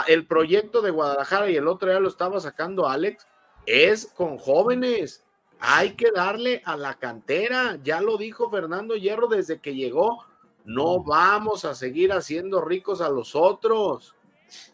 el 0.07 0.27
proyecto 0.27 0.81
de 0.81 0.91
Guadalajara 0.91 1.49
y 1.49 1.55
el 1.55 1.69
otro 1.69 1.89
ya 1.89 2.01
lo 2.01 2.09
estaba 2.09 2.39
sacando 2.41 2.87
Alex, 2.87 3.25
es 3.65 4.07
con 4.07 4.37
jóvenes. 4.37 5.23
Hay 5.57 5.95
que 5.95 6.11
darle 6.11 6.61
a 6.65 6.75
la 6.75 6.95
cantera. 6.95 7.79
Ya 7.81 8.01
lo 8.01 8.17
dijo 8.17 8.51
Fernando 8.51 8.97
Hierro 8.97 9.27
desde 9.27 9.61
que 9.61 9.73
llegó. 9.73 10.25
No 10.65 11.01
vamos 11.01 11.63
a 11.63 11.75
seguir 11.75 12.11
haciendo 12.11 12.59
ricos 12.59 12.99
a 12.99 13.07
los 13.07 13.35
otros. 13.35 14.13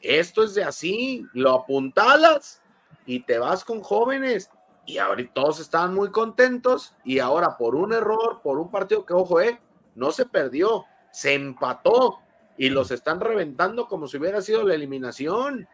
Esto 0.02 0.44
es 0.44 0.56
de 0.56 0.64
así. 0.64 1.28
Lo 1.34 1.52
apuntalas 1.52 2.64
y 3.10 3.22
te 3.22 3.40
vas 3.40 3.66
con 3.66 3.82
jóvenes. 3.82 4.52
Y 4.86 5.00
ahorita 5.00 5.34
todos 5.34 5.60
estaban 5.60 5.96
muy 5.96 6.12
contentos. 6.12 6.94
Y 7.04 7.18
ahora, 7.18 7.58
por 7.58 7.74
un 7.74 7.92
error, 7.92 8.42
por 8.44 8.60
un 8.60 8.70
partido 8.70 9.04
que, 9.04 9.14
ojo, 9.14 9.42
eh, 9.42 9.60
no 9.96 10.12
se 10.12 10.28
perdió, 10.28 10.86
se 11.12 11.34
empató 11.34 12.20
y 12.56 12.70
los 12.70 12.92
están 12.92 13.20
reventando 13.20 13.88
como 13.88 14.08
si 14.08 14.18
hubiera 14.18 14.44
sido 14.44 14.62
la 14.62 14.76
eliminación. 14.76 15.68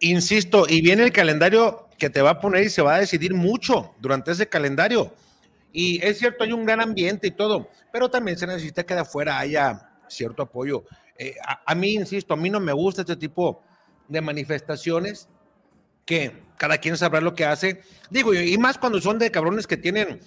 Insisto, 0.00 0.66
y 0.68 0.82
viene 0.82 1.04
el 1.04 1.12
calendario 1.12 1.88
que 1.98 2.10
te 2.10 2.20
va 2.20 2.30
a 2.30 2.40
poner 2.40 2.64
y 2.64 2.68
se 2.68 2.82
va 2.82 2.96
a 2.96 3.00
decidir 3.00 3.32
mucho 3.32 3.94
durante 3.98 4.32
ese 4.32 4.46
calendario. 4.46 5.10
Y 5.72 6.04
es 6.04 6.18
cierto, 6.18 6.44
hay 6.44 6.52
un 6.52 6.66
gran 6.66 6.82
ambiente 6.82 7.28
y 7.28 7.30
todo, 7.30 7.70
pero 7.90 8.10
también 8.10 8.36
se 8.36 8.46
necesita 8.46 8.84
que 8.84 8.92
de 8.92 9.00
afuera 9.00 9.38
haya 9.38 9.90
cierto 10.06 10.42
apoyo. 10.42 10.84
Eh, 11.16 11.34
a, 11.46 11.62
a, 11.64 11.74
mí, 11.74 11.94
insisto, 11.94 12.34
a 12.34 12.36
mí 12.36 12.50
no 12.50 12.60
me 12.60 12.74
gusta 12.74 13.00
este 13.00 13.16
tipo 13.16 13.62
de 14.06 14.20
manifestaciones 14.20 15.30
que 16.04 16.43
cada 16.56 16.78
quien 16.78 16.96
sabrá 16.96 17.20
lo 17.20 17.34
que 17.34 17.44
hace. 17.44 17.82
Digo, 18.10 18.34
y 18.34 18.56
más 18.58 18.78
cuando 18.78 19.00
son 19.00 19.18
de 19.18 19.30
cabrones 19.30 19.66
que 19.66 19.76
tienen 19.76 20.20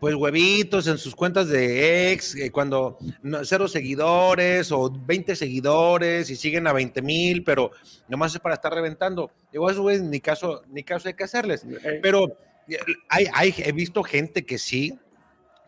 pues 0.00 0.14
huevitos 0.14 0.86
en 0.86 0.96
sus 0.96 1.14
cuentas 1.14 1.48
de 1.48 2.12
ex, 2.12 2.36
eh, 2.36 2.52
cuando 2.52 2.98
cero 3.42 3.66
seguidores 3.66 4.70
o 4.70 4.90
20 4.90 5.34
seguidores 5.34 6.30
y 6.30 6.36
siguen 6.36 6.68
a 6.68 6.72
20 6.72 7.02
mil, 7.02 7.42
pero 7.42 7.72
nomás 8.06 8.34
es 8.34 8.40
para 8.40 8.54
estar 8.54 8.72
reventando. 8.72 9.32
Igual 9.52 9.74
eso 9.74 9.90
es 9.90 10.00
ni 10.00 10.20
caso, 10.20 10.62
ni 10.68 10.84
caso 10.84 11.08
hay 11.08 11.14
que 11.14 11.24
hacerles. 11.24 11.64
Eh. 11.64 11.98
Pero 12.00 12.38
eh, 12.68 12.78
hay, 13.08 13.26
hay, 13.34 13.54
he 13.58 13.72
visto 13.72 14.04
gente 14.04 14.46
que 14.46 14.58
sí 14.58 14.98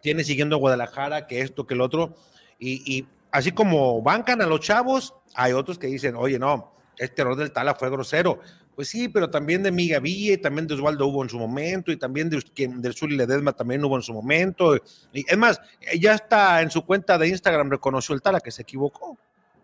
tiene 0.00 0.22
siguiendo 0.22 0.56
a 0.56 0.60
Guadalajara, 0.60 1.26
que 1.26 1.40
esto, 1.40 1.66
que 1.66 1.74
el 1.74 1.80
otro, 1.80 2.14
y, 2.58 2.98
y 2.98 3.06
así 3.32 3.52
como 3.52 4.00
bancan 4.00 4.40
a 4.42 4.46
los 4.46 4.60
chavos, 4.60 5.14
hay 5.34 5.52
otros 5.52 5.78
que 5.78 5.88
dicen, 5.88 6.14
oye, 6.16 6.38
no, 6.38 6.72
este 6.96 7.22
error 7.22 7.36
del 7.36 7.52
Tala 7.52 7.74
fue 7.74 7.90
grosero. 7.90 8.40
Pues 8.80 8.88
sí, 8.88 9.10
pero 9.10 9.28
también 9.28 9.62
de 9.62 9.70
Miga 9.70 9.98
Villa 9.98 10.32
y 10.32 10.38
también 10.38 10.66
de 10.66 10.72
Osvaldo 10.72 11.06
hubo 11.06 11.22
en 11.22 11.28
su 11.28 11.38
momento 11.38 11.92
y 11.92 11.98
también 11.98 12.30
de, 12.30 12.42
del 12.56 12.94
Zuli 12.94 13.14
Ledesma 13.14 13.52
también 13.52 13.84
hubo 13.84 13.94
en 13.94 14.00
su 14.00 14.14
momento. 14.14 14.74
Y, 15.12 15.30
es 15.30 15.36
más, 15.36 15.60
ya 15.98 16.14
está 16.14 16.62
en 16.62 16.70
su 16.70 16.86
cuenta 16.86 17.18
de 17.18 17.28
Instagram, 17.28 17.68
reconoció 17.68 18.14
el 18.14 18.22
Tala 18.22 18.40
que 18.40 18.50
se 18.50 18.62
equivocó. 18.62 19.18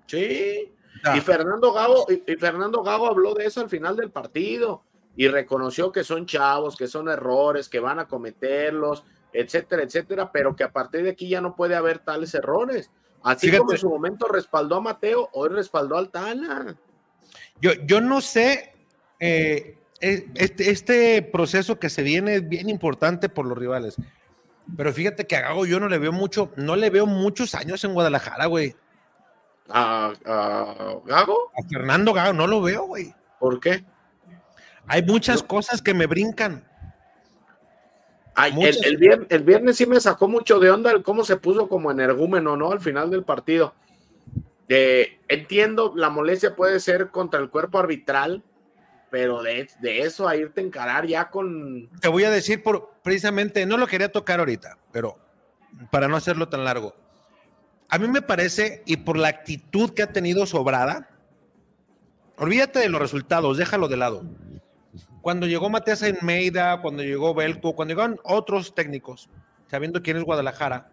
Sí, 0.07 0.71
y 1.15 1.21
Fernando 1.23 1.73
Gago, 1.73 2.07
y, 2.11 2.37
Fernando 2.37 2.83
Gago 2.83 3.07
habló 3.07 3.33
de 3.33 3.47
eso 3.47 3.63
al 3.63 3.71
final 3.71 3.97
del 3.97 4.11
partido 4.11 4.83
y 5.17 5.29
reconoció 5.29 5.91
que 5.91 6.05
son 6.05 6.27
chavos, 6.27 6.77
que 6.77 6.87
son 6.87 7.09
errores, 7.09 7.71
que 7.71 7.81
van 7.81 7.99
a 7.99 8.07
cometerlos, 8.07 9.03
etcétera, 9.33 9.83
etcétera, 9.83 10.31
pero 10.31 10.55
que 10.55 10.65
a 10.65 10.73
partir 10.73 11.05
de 11.05 11.13
aquí 11.13 11.27
ya 11.27 11.41
no 11.41 11.57
puede 11.57 11.75
haber 11.75 12.01
tales 12.01 12.35
errores. 12.35 12.91
Así 13.23 13.51
como 13.51 13.73
en 13.73 13.79
su 13.79 13.89
momento 13.89 14.29
respaldó 14.29 14.77
a 14.77 14.81
Mateo, 14.83 15.31
hoy 15.33 15.49
respaldó 15.49 15.97
al 15.97 16.11
Tala. 16.11 16.77
Yo, 17.63 17.73
yo 17.87 18.03
no 18.03 18.21
sé 18.21 18.76
eh, 19.21 19.77
este, 20.01 20.71
este, 20.71 21.23
proceso 21.23 21.79
que 21.79 21.91
se 21.91 22.03
viene 22.03 22.37
es 22.37 22.49
bien 22.49 22.69
importante 22.69 23.29
por 23.29 23.47
los 23.47 23.57
rivales. 23.57 23.97
Pero 24.77 24.93
fíjate 24.93 25.27
que 25.27 25.37
a 25.37 25.43
Gago 25.43 25.65
yo 25.67 25.81
no 25.81 25.89
le 25.89 25.99
veo 25.99 26.13
mucho, 26.13 26.53
no 26.57 26.77
le 26.77 26.91
veo 26.91 27.07
muchos 27.07 27.55
años 27.55 27.83
en 27.85 27.95
Guadalajara, 27.95 28.47
güey. 28.47 28.75
¿A, 29.69 30.13
Gago? 31.05 31.53
A 31.57 31.69
Fernando 31.69 32.13
Gago, 32.13 32.33
no 32.33 32.47
lo 32.47 32.61
veo, 32.61 32.87
güey. 32.87 33.15
¿Por 33.39 33.61
qué? 33.61 33.85
Hay 34.87 35.03
muchas 35.03 35.43
cosas 35.43 35.83
que 35.83 35.95
me 35.95 36.07
brincan. 36.07 36.65
el, 38.37 38.97
viernes, 38.97 39.27
el, 39.31 39.43
viernes, 39.43 39.77
sí 39.77 39.87
me 39.87 40.01
sacó 40.01 40.29
mucho 40.29 40.59
de 40.61 40.71
onda 40.71 40.91
el 40.93 41.03
cómo 41.03 41.25
se 41.25 41.37
puso 41.37 41.69
como 41.69 41.91
energúmeno, 41.91 42.57
¿no? 42.57 42.73
Al 42.73 42.81
final 42.81 43.11
del 43.11 43.25
partido. 43.25 43.75
Eh, 44.69 45.21
entiendo, 45.29 45.93
la 45.95 46.11
molestia 46.11 46.57
puede 46.57 46.81
ser 46.81 47.11
contra 47.11 47.41
el 47.41 47.51
cuerpo 47.51 47.79
arbitral, 47.79 48.43
pero 49.17 49.43
de, 49.43 49.67
eso 49.81 50.29
a 50.29 50.37
irte 50.37 50.61
a 50.61 50.65
encarar 50.65 51.07
ya 51.07 51.31
con... 51.31 51.89
Te 52.03 52.09
voy 52.09 52.25
a 52.25 52.31
decir 52.31 52.63
por, 52.63 52.97
precisamente, 53.03 53.65
no 53.65 53.79
lo 53.79 53.87
quería 53.87 54.13
tocar 54.13 54.41
ahorita, 54.41 54.77
pero 54.93 55.19
para 55.91 56.07
no 56.07 56.17
hacerlo 56.17 56.51
tan 56.51 56.65
largo. 56.65 56.95
A 57.89 57.97
mí 57.97 58.09
me 58.09 58.21
parece, 58.21 58.83
y 58.85 58.99
por 58.99 59.17
la 59.17 59.29
actitud 59.29 59.95
que 59.95 60.03
ha 60.03 60.13
tenido 60.13 60.45
Sobrada, 60.45 61.09
olvídate 62.37 62.79
de 62.79 62.91
los 62.91 63.01
resultados, 63.01 63.57
déjalo 63.57 63.89
de 63.89 63.97
lado. 63.97 64.23
Cuando 65.23 65.47
llegó 65.47 65.71
Matías 65.71 66.03
Enmeida, 66.03 66.83
cuando 66.83 67.03
llegó 67.03 67.33
Belco, 67.33 67.75
cuando 67.75 67.95
llegaron 67.95 68.21
otros 68.23 68.75
técnicos, 68.75 69.31
sabiendo 69.67 70.03
quién 70.03 70.19
es 70.19 70.25
Guadalajara, 70.25 70.91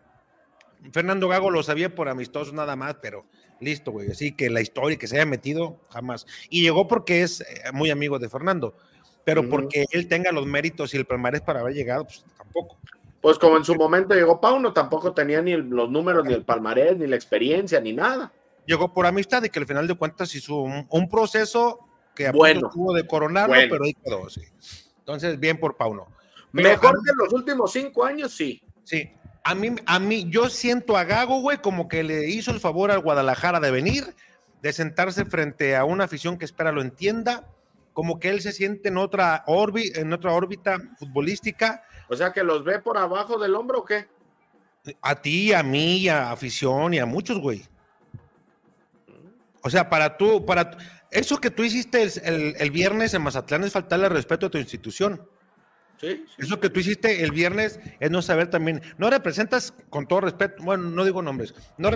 Fernando 0.93 1.27
Gago 1.27 1.51
lo 1.51 1.61
sabía 1.61 1.93
por 1.93 2.07
amistoso 2.07 2.53
nada 2.53 2.77
más, 2.77 2.95
pero 3.01 3.25
listo, 3.63 3.91
güey. 3.91 4.11
Así 4.11 4.31
que 4.33 4.49
la 4.49 4.61
historia 4.61 4.97
que 4.97 5.07
se 5.07 5.15
haya 5.15 5.25
metido, 5.25 5.79
jamás. 5.89 6.25
Y 6.49 6.61
llegó 6.61 6.87
porque 6.87 7.23
es 7.23 7.41
eh, 7.41 7.71
muy 7.73 7.89
amigo 7.89 8.19
de 8.19 8.29
Fernando, 8.29 8.75
pero 9.23 9.49
porque 9.49 9.85
él 9.91 10.07
tenga 10.07 10.31
los 10.31 10.45
méritos 10.45 10.93
y 10.93 10.97
el 10.97 11.05
palmarés 11.05 11.41
para 11.41 11.61
haber 11.61 11.73
llegado, 11.73 12.05
pues 12.05 12.23
tampoco. 12.37 12.77
Pues 13.21 13.39
como 13.39 13.55
en 13.55 13.63
su 13.63 13.75
momento 13.75 14.13
llegó 14.13 14.41
Pauno, 14.41 14.73
tampoco 14.73 15.13
tenía 15.13 15.41
ni 15.41 15.55
los 15.55 15.89
números, 15.89 16.25
ni 16.25 16.33
el 16.33 16.43
palmarés, 16.43 16.97
ni 16.97 17.07
la 17.07 17.15
experiencia, 17.15 17.79
ni 17.79 17.93
nada. 17.93 18.33
Llegó 18.65 18.93
por 18.93 19.05
amistad 19.05 19.41
y 19.43 19.49
que 19.49 19.59
al 19.59 19.65
final 19.65 19.87
de 19.87 19.95
cuentas 19.95 20.35
hizo 20.35 20.57
un, 20.57 21.09
proceso 21.09 21.79
que 22.15 22.27
a 22.27 22.31
bueno, 22.33 22.69
tuvo 22.69 22.93
de 22.93 23.07
coronarlo, 23.07 23.55
pero 23.69 23.85
ahí 23.85 23.93
quedó, 23.93 24.29
sí. 24.29 24.41
Entonces, 24.99 25.39
bien 25.39 25.57
por 25.57 25.77
Pauno. 25.77 26.07
Mejor 26.51 27.01
que 27.03 27.11
en 27.11 27.17
los 27.17 27.33
últimos 27.33 27.71
cinco 27.71 28.03
años, 28.03 28.33
sí. 28.33 28.61
Sí, 28.83 29.09
a 29.43 29.55
mí, 29.55 29.75
a 29.85 29.99
mí, 29.99 30.25
yo 30.29 30.49
siento 30.49 30.95
a 30.95 31.03
Gago, 31.03 31.41
güey, 31.41 31.57
como 31.57 31.87
que 31.87 32.03
le 32.03 32.29
hizo 32.29 32.51
el 32.51 32.61
favor 32.61 32.91
al 32.91 33.01
Guadalajara 33.01 33.59
de 33.59 33.71
venir, 33.71 34.15
de 34.61 34.71
sentarse 34.71 35.25
frente 35.25 35.75
a 35.75 35.83
una 35.83 36.05
afición 36.05 36.37
que 36.37 36.45
espera 36.45 36.71
lo 36.71 36.81
entienda, 36.81 37.45
como 37.91 38.19
que 38.19 38.29
él 38.29 38.41
se 38.41 38.53
siente 38.53 38.87
en 38.87 38.97
otra, 38.97 39.43
en 39.47 40.13
otra 40.13 40.31
órbita 40.31 40.77
futbolística. 40.97 41.83
O 42.07 42.15
sea, 42.15 42.31
que 42.31 42.43
los 42.43 42.63
ve 42.63 42.79
por 42.79 42.97
abajo 42.97 43.37
del 43.37 43.55
hombro 43.55 43.79
o 43.79 43.85
qué? 43.85 44.07
A 45.01 45.15
ti, 45.15 45.53
a 45.53 45.61
mí, 45.61 46.07
a 46.07 46.31
afición 46.31 46.93
y 46.93 46.99
a 46.99 47.05
muchos, 47.05 47.39
güey. 47.39 47.65
O 49.61 49.69
sea, 49.69 49.89
para 49.89 50.17
tú, 50.17 50.45
para 50.45 50.77
eso 51.11 51.37
que 51.39 51.51
tú 51.51 51.63
hiciste 51.63 52.01
el, 52.01 52.55
el 52.57 52.71
viernes 52.71 53.13
en 53.13 53.21
Mazatlán 53.21 53.63
es 53.63 53.73
faltarle 53.73 54.09
respeto 54.09 54.45
a 54.45 54.49
tu 54.49 54.57
institución. 54.57 55.25
Eso 56.37 56.59
que 56.59 56.69
tú 56.69 56.81
hiciste 56.81 57.23
el 57.23 57.31
viernes 57.31 57.79
es 57.99 58.11
no 58.11 58.21
saber 58.21 58.49
también, 58.49 58.81
no 58.97 59.09
representas, 59.09 59.73
con 59.89 60.05
todo 60.05 60.21
respeto, 60.21 60.61
bueno, 60.63 60.89
no 60.89 61.05
digo 61.05 61.21
nombres, 61.21 61.55
no, 61.77 61.89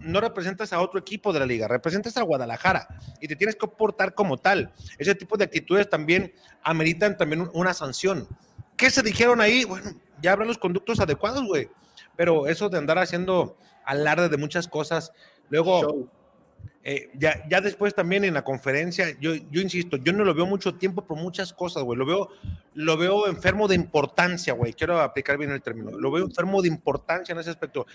no 0.00 0.20
representas 0.20 0.72
a 0.72 0.80
otro 0.80 0.98
equipo 0.98 1.32
de 1.32 1.38
la 1.38 1.46
liga, 1.46 1.68
representas 1.68 2.16
a 2.16 2.22
Guadalajara 2.22 2.88
y 3.20 3.28
te 3.28 3.36
tienes 3.36 3.54
que 3.54 3.68
portar 3.68 4.14
como 4.14 4.38
tal. 4.38 4.72
Ese 4.98 5.14
tipo 5.14 5.36
de 5.36 5.44
actitudes 5.44 5.88
también 5.88 6.32
ameritan 6.62 7.16
también 7.16 7.48
una 7.52 7.74
sanción. 7.74 8.26
¿Qué 8.76 8.90
se 8.90 9.02
dijeron 9.02 9.40
ahí? 9.40 9.64
Bueno, 9.64 9.92
ya 10.20 10.32
habrá 10.32 10.44
los 10.44 10.58
conductos 10.58 10.98
adecuados, 10.98 11.44
güey. 11.46 11.68
Pero 12.16 12.48
eso 12.48 12.68
de 12.68 12.78
andar 12.78 12.98
haciendo 12.98 13.56
alarde 13.84 14.28
de 14.28 14.36
muchas 14.36 14.66
cosas, 14.66 15.12
luego... 15.48 16.10
Eh, 16.86 17.10
ya, 17.14 17.42
ya 17.48 17.62
después 17.62 17.94
también 17.94 18.24
en 18.24 18.34
la 18.34 18.44
conferencia, 18.44 19.16
yo, 19.18 19.34
yo 19.50 19.62
insisto, 19.62 19.96
yo 19.96 20.12
no 20.12 20.22
lo 20.22 20.34
veo 20.34 20.44
mucho 20.44 20.74
tiempo 20.74 21.06
por 21.06 21.16
muchas 21.16 21.54
cosas, 21.54 21.82
güey. 21.82 21.98
Lo 21.98 22.04
veo, 22.04 22.28
lo 22.74 22.98
veo 22.98 23.26
enfermo 23.26 23.66
de 23.68 23.74
importancia, 23.74 24.52
güey. 24.52 24.74
Quiero 24.74 25.00
aplicar 25.00 25.38
bien 25.38 25.50
el 25.50 25.62
término. 25.62 25.92
Lo 25.92 26.10
veo 26.10 26.26
enfermo 26.26 26.60
de 26.60 26.68
importancia 26.68 27.32
en 27.32 27.38
ese 27.38 27.48
aspecto. 27.48 27.86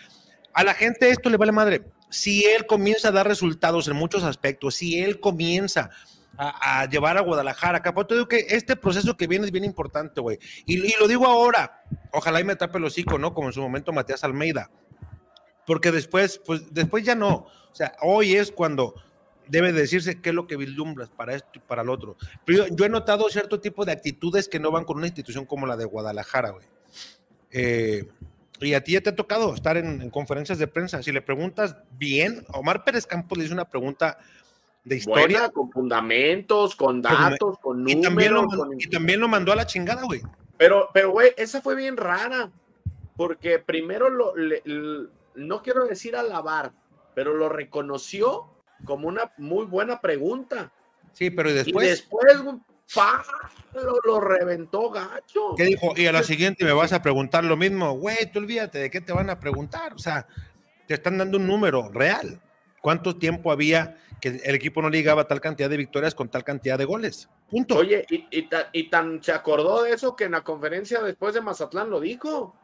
A 0.53 0.63
la 0.63 0.73
gente 0.73 1.07
esto 1.11 1.29
le 1.29 1.37
vale 1.37 1.51
madre. 1.51 1.83
Si 2.09 2.43
él 2.45 2.65
comienza 2.65 3.09
a 3.09 3.11
dar 3.11 3.27
resultados 3.27 3.87
en 3.87 3.95
muchos 3.95 4.23
aspectos, 4.23 4.73
si 4.73 4.99
él 4.99 5.19
comienza 5.19 5.91
a, 6.35 6.87
llevar 6.89 7.15
a 7.19 7.21
Guadalajara 7.21 7.77
acá, 7.77 7.93
pues 7.93 8.07
te 8.07 8.15
digo 8.15 8.27
que 8.27 8.47
este 8.49 8.75
proceso 8.75 9.15
que 9.15 9.27
viene 9.27 9.45
es 9.45 9.51
bien 9.51 9.65
importante, 9.65 10.19
güey. 10.19 10.39
Y, 10.65 10.79
y, 10.83 10.95
lo 10.99 11.07
digo 11.07 11.27
ahora, 11.27 11.83
ojalá 12.11 12.39
y 12.39 12.43
me 12.43 12.55
tape 12.55 12.79
el 12.79 12.85
hocico, 12.85 13.19
¿no? 13.19 13.35
Como 13.35 13.49
en 13.49 13.53
su 13.53 13.61
momento 13.61 13.93
Matías 13.93 14.23
Almeida 14.23 14.71
porque 15.69 15.91
después, 15.91 16.41
pues 16.43 16.73
después 16.73 17.03
ya 17.03 17.13
no. 17.13 17.45
O 17.71 17.75
sea, 17.75 17.95
hoy 18.01 18.35
es 18.35 18.51
cuando 18.51 18.95
debe 19.45 19.71
decirse 19.71 20.19
qué 20.19 20.29
es 20.29 20.35
lo 20.35 20.47
que 20.47 20.55
vislumbras 20.55 21.11
para 21.11 21.35
esto 21.35 21.47
y 21.53 21.59
para 21.59 21.83
el 21.83 21.91
otro. 21.91 22.17
Pero 22.43 22.65
yo, 22.69 22.85
he 22.85 22.89
notado 22.89 23.29
cierto 23.29 23.59
tipo 23.59 23.85
de 23.85 23.91
actitudes 23.91 24.49
que 24.49 24.59
no 24.59 24.71
van 24.71 24.83
con 24.83 24.97
una 24.97 25.05
institución 25.05 25.45
como 25.45 25.67
la 25.67 25.77
de 25.77 25.85
Guadalajara, 25.85 26.49
güey. 26.49 26.65
Eh, 27.51 28.07
y 28.61 28.73
a 28.73 28.83
ti 28.83 28.93
ya 28.93 29.01
te 29.01 29.11
ha 29.11 29.15
tocado 29.15 29.53
estar 29.53 29.77
en, 29.77 30.09
conferencias 30.09 30.57
de 30.57 30.65
prensa. 30.65 31.03
Si 31.03 31.11
le 31.11 31.21
preguntas 31.21 31.75
bien, 31.99 32.43
Omar 32.51 32.83
Pérez 32.83 33.05
Campos 33.05 33.37
le 33.37 33.45
hizo 33.45 33.53
una 33.53 33.69
pregunta 33.69 34.17
de 34.83 34.95
historia. 34.95 35.49
con 35.49 35.69
fundamentos, 35.69 36.75
con 36.75 36.99
datos, 36.99 37.59
con 37.59 37.83
números. 37.83 37.99
Y 37.99 38.01
también, 38.01 38.33
lo, 38.33 38.47
y 38.75 38.89
también 38.89 39.19
lo 39.19 39.27
mandó 39.27 39.51
a 39.51 39.55
la 39.55 39.67
chingada, 39.67 40.01
güey. 40.01 40.23
Pero, 40.57 40.89
pero, 40.95 41.11
güey, 41.11 41.31
esa 41.37 41.61
fue 41.61 41.75
bien 41.75 41.95
rara, 41.95 42.49
porque 43.15 43.59
primero 43.59 44.09
lo, 44.09 44.33
no 45.39 45.61
quiero 45.61 45.85
decir 45.85 46.15
alabar, 46.15 46.73
pero 47.15 47.33
lo 47.33 47.49
reconoció 47.49 48.49
como 48.85 49.07
una 49.07 49.31
muy 49.37 49.65
buena 49.65 49.99
pregunta. 50.01 50.71
Sí, 51.13 51.29
pero 51.29 51.51
después. 51.51 51.85
Y 51.85 51.89
después, 51.89 52.33
lo, 53.73 53.99
lo, 54.03 54.19
reventó 54.19 54.89
gacho. 54.89 55.53
¿Qué 55.55 55.63
dijo? 55.63 55.93
Y 55.95 56.07
a 56.07 56.11
la 56.11 56.23
siguiente 56.23 56.65
me 56.65 56.71
vas 56.71 56.93
a 56.93 57.01
preguntar 57.01 57.43
lo 57.43 57.57
mismo. 57.57 57.93
Güey, 57.93 58.31
tú 58.31 58.39
olvídate 58.39 58.79
de 58.79 58.89
qué 58.89 59.01
te 59.01 59.13
van 59.13 59.29
a 59.29 59.39
preguntar. 59.39 59.93
O 59.93 59.99
sea, 59.99 60.27
te 60.87 60.95
están 60.95 61.17
dando 61.17 61.37
un 61.37 61.47
número 61.47 61.89
real. 61.89 62.41
¿Cuánto 62.81 63.17
tiempo 63.17 63.51
había 63.51 63.97
que 64.21 64.41
el 64.43 64.55
equipo 64.55 64.81
no 64.81 64.89
ligaba 64.89 65.27
tal 65.27 65.41
cantidad 65.41 65.69
de 65.69 65.77
victorias 65.77 66.15
con 66.15 66.29
tal 66.29 66.43
cantidad 66.43 66.77
de 66.77 66.85
goles? 66.85 67.29
Punto. 67.49 67.77
Oye, 67.77 68.05
y, 68.09 68.27
y 68.71 68.89
tan 68.89 69.21
se 69.21 69.33
acordó 69.33 69.83
de 69.83 69.91
eso 69.91 70.15
que 70.15 70.23
en 70.25 70.31
la 70.31 70.41
conferencia 70.41 71.01
después 71.01 71.33
de 71.33 71.41
Mazatlán 71.41 71.89
lo 71.89 71.99
dijo. 71.99 72.55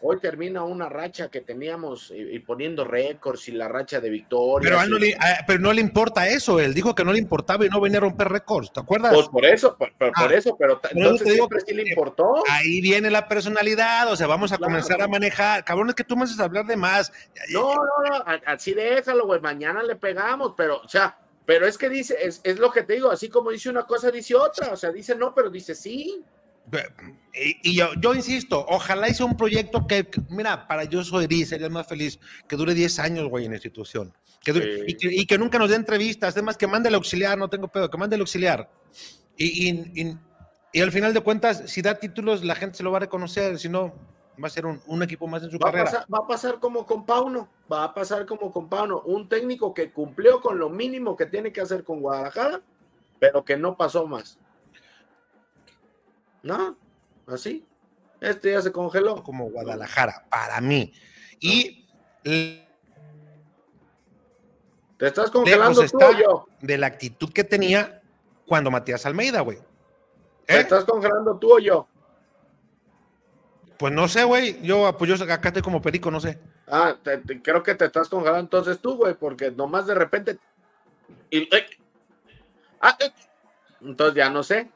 Hoy 0.00 0.20
termina 0.20 0.62
una 0.62 0.88
racha 0.88 1.28
que 1.28 1.40
teníamos 1.40 2.12
y, 2.14 2.38
poniendo 2.38 2.84
récords 2.84 3.48
y 3.48 3.52
la 3.52 3.66
racha 3.66 4.00
de 4.00 4.08
victorias. 4.10 4.72
Pero, 4.72 4.88
no 4.88 4.96
le, 4.96 5.16
pero 5.44 5.58
no 5.58 5.72
le 5.72 5.80
importa 5.80 6.28
eso. 6.28 6.60
Él 6.60 6.72
dijo 6.72 6.94
que 6.94 7.04
no 7.04 7.12
le 7.12 7.18
importaba 7.18 7.66
y 7.66 7.68
no 7.68 7.80
venía 7.80 7.98
a 7.98 8.02
romper 8.02 8.28
récords. 8.28 8.72
¿Te 8.72 8.78
acuerdas? 8.78 9.12
Pues 9.12 9.28
por 9.28 9.44
eso, 9.44 9.76
por, 9.76 9.90
ah, 9.98 10.28
eso, 10.32 10.56
pero 10.56 10.80
entonces 10.92 11.32
siempre 11.32 11.60
sí 11.66 11.74
le 11.74 11.88
importó. 11.88 12.44
Ahí 12.48 12.80
viene 12.80 13.10
la 13.10 13.26
personalidad. 13.26 14.12
O 14.12 14.14
sea, 14.14 14.28
vamos 14.28 14.52
a 14.52 14.58
comenzar 14.58 15.02
a 15.02 15.08
manejar. 15.08 15.64
Cabrón, 15.64 15.88
es 15.88 15.96
que 15.96 16.04
tú 16.04 16.16
me 16.16 16.24
haces 16.24 16.38
hablar 16.38 16.66
de 16.66 16.76
más. 16.76 17.12
No, 17.52 17.74
no, 17.74 17.82
no. 18.08 18.24
Así 18.46 18.74
déjalo, 18.74 19.26
güey. 19.26 19.40
Mañana 19.40 19.82
le 19.82 19.96
pegamos, 19.96 20.54
pero, 20.56 20.80
o 20.80 20.88
sea. 20.88 21.18
Pero 21.44 21.66
es 21.66 21.78
que 21.78 21.88
dice, 21.88 22.14
es, 22.20 22.42
es 22.44 22.58
lo 22.58 22.70
que 22.70 22.82
te 22.82 22.92
digo, 22.92 23.10
así 23.10 23.30
como 23.30 23.50
dice 23.50 23.70
una 23.70 23.86
cosa, 23.86 24.10
dice 24.10 24.34
otra, 24.34 24.70
o 24.70 24.76
sea, 24.76 24.92
dice 24.92 25.14
no, 25.14 25.34
pero 25.34 25.48
dice 25.48 25.74
sí. 25.74 26.22
Y, 27.62 27.76
yo, 27.76 27.90
yo, 28.00 28.14
insisto, 28.14 28.64
ojalá 28.68 29.08
hice 29.08 29.22
un 29.22 29.36
proyecto 29.36 29.86
que, 29.86 30.08
mira, 30.28 30.66
para 30.66 30.84
yo 30.84 31.04
soy 31.04 31.44
sería 31.44 31.68
más 31.68 31.86
feliz 31.86 32.18
que 32.48 32.56
dure 32.56 32.74
10 32.74 32.98
años, 32.98 33.28
güey, 33.28 33.44
en 33.44 33.52
la 33.52 33.56
institución. 33.56 34.12
Que 34.42 34.84
y, 34.86 35.26
que, 35.26 35.38
nunca 35.38 35.58
nos 35.58 35.70
dé 35.70 35.76
entrevistas, 35.76 36.34
además 36.34 36.56
que 36.56 36.66
mande 36.66 36.88
el 36.88 36.94
auxiliar, 36.94 37.38
no 37.38 37.48
tengo 37.48 37.68
pedo, 37.68 37.90
que 37.90 37.98
mande 37.98 38.16
el 38.16 38.20
auxiliar. 38.20 38.68
Y, 39.36 40.16
al 40.80 40.92
final 40.92 41.14
de 41.14 41.20
cuentas, 41.20 41.62
si 41.66 41.80
da 41.80 41.98
títulos, 41.98 42.44
la 42.44 42.54
gente 42.54 42.78
se 42.78 42.82
lo 42.82 42.90
va 42.90 42.98
a 42.98 43.00
reconocer, 43.00 43.58
si 43.58 43.68
no, 43.68 43.94
va 44.42 44.48
a 44.48 44.50
ser 44.50 44.66
un, 44.66 45.02
equipo 45.02 45.26
más 45.26 45.42
en 45.42 45.50
su 45.50 45.58
carrera. 45.58 46.06
va 46.12 46.18
a 46.18 46.26
pasar 46.26 46.58
como 46.58 46.86
con 46.86 47.06
Pauno, 47.06 47.48
va 47.70 47.84
a 47.84 47.94
pasar 47.94 48.26
como 48.26 48.50
con 48.52 48.68
Pauno, 48.68 49.02
un 49.02 49.28
técnico 49.28 49.74
que 49.74 49.92
cumplió 49.92 50.40
con 50.40 50.58
lo 50.58 50.70
mínimo 50.70 51.16
que 51.16 51.26
tiene 51.26 51.52
que 51.52 51.60
hacer 51.60 51.84
con 51.84 52.00
Guadalajara, 52.00 52.62
pero 53.18 53.44
que 53.44 53.56
no 53.56 53.76
pasó 53.76 54.06
más. 54.06 54.38
No, 56.42 56.76
así. 57.26 57.66
Este 58.20 58.52
ya 58.52 58.62
se 58.62 58.72
congeló. 58.72 59.22
Como 59.22 59.50
Guadalajara, 59.50 60.26
para 60.28 60.60
mí. 60.60 60.92
Y. 61.40 61.86
Te 64.96 65.06
estás 65.06 65.30
congelando 65.30 65.82
tú 65.86 65.98
yo. 66.20 66.48
De 66.60 66.76
la 66.76 66.88
actitud 66.88 67.32
que 67.32 67.44
tenía 67.44 68.02
cuando 68.46 68.70
Matías 68.70 69.06
Almeida, 69.06 69.40
güey. 69.42 69.58
¿Te 70.46 70.56
¿Eh? 70.56 70.60
estás 70.60 70.84
congelando 70.84 71.36
tú 71.38 71.54
o 71.54 71.58
yo? 71.58 71.86
Pues 73.78 73.92
no 73.92 74.08
sé, 74.08 74.24
güey. 74.24 74.60
Yo, 74.62 74.96
pues 74.98 75.08
yo 75.08 75.24
acá 75.24 75.48
estoy 75.48 75.62
como 75.62 75.80
perico, 75.80 76.10
no 76.10 76.20
sé. 76.20 76.40
Ah, 76.66 76.96
creo 77.42 77.62
que 77.62 77.74
te 77.76 77.84
estás 77.84 78.08
congelando 78.08 78.40
entonces 78.40 78.80
tú, 78.80 78.96
güey, 78.96 79.14
porque 79.14 79.52
nomás 79.52 79.86
de 79.86 79.94
repente. 79.94 80.38
Ah, 82.80 82.96
eh, 82.98 83.12
entonces 83.80 84.16
ya 84.16 84.30
no 84.30 84.42
sé. 84.42 84.68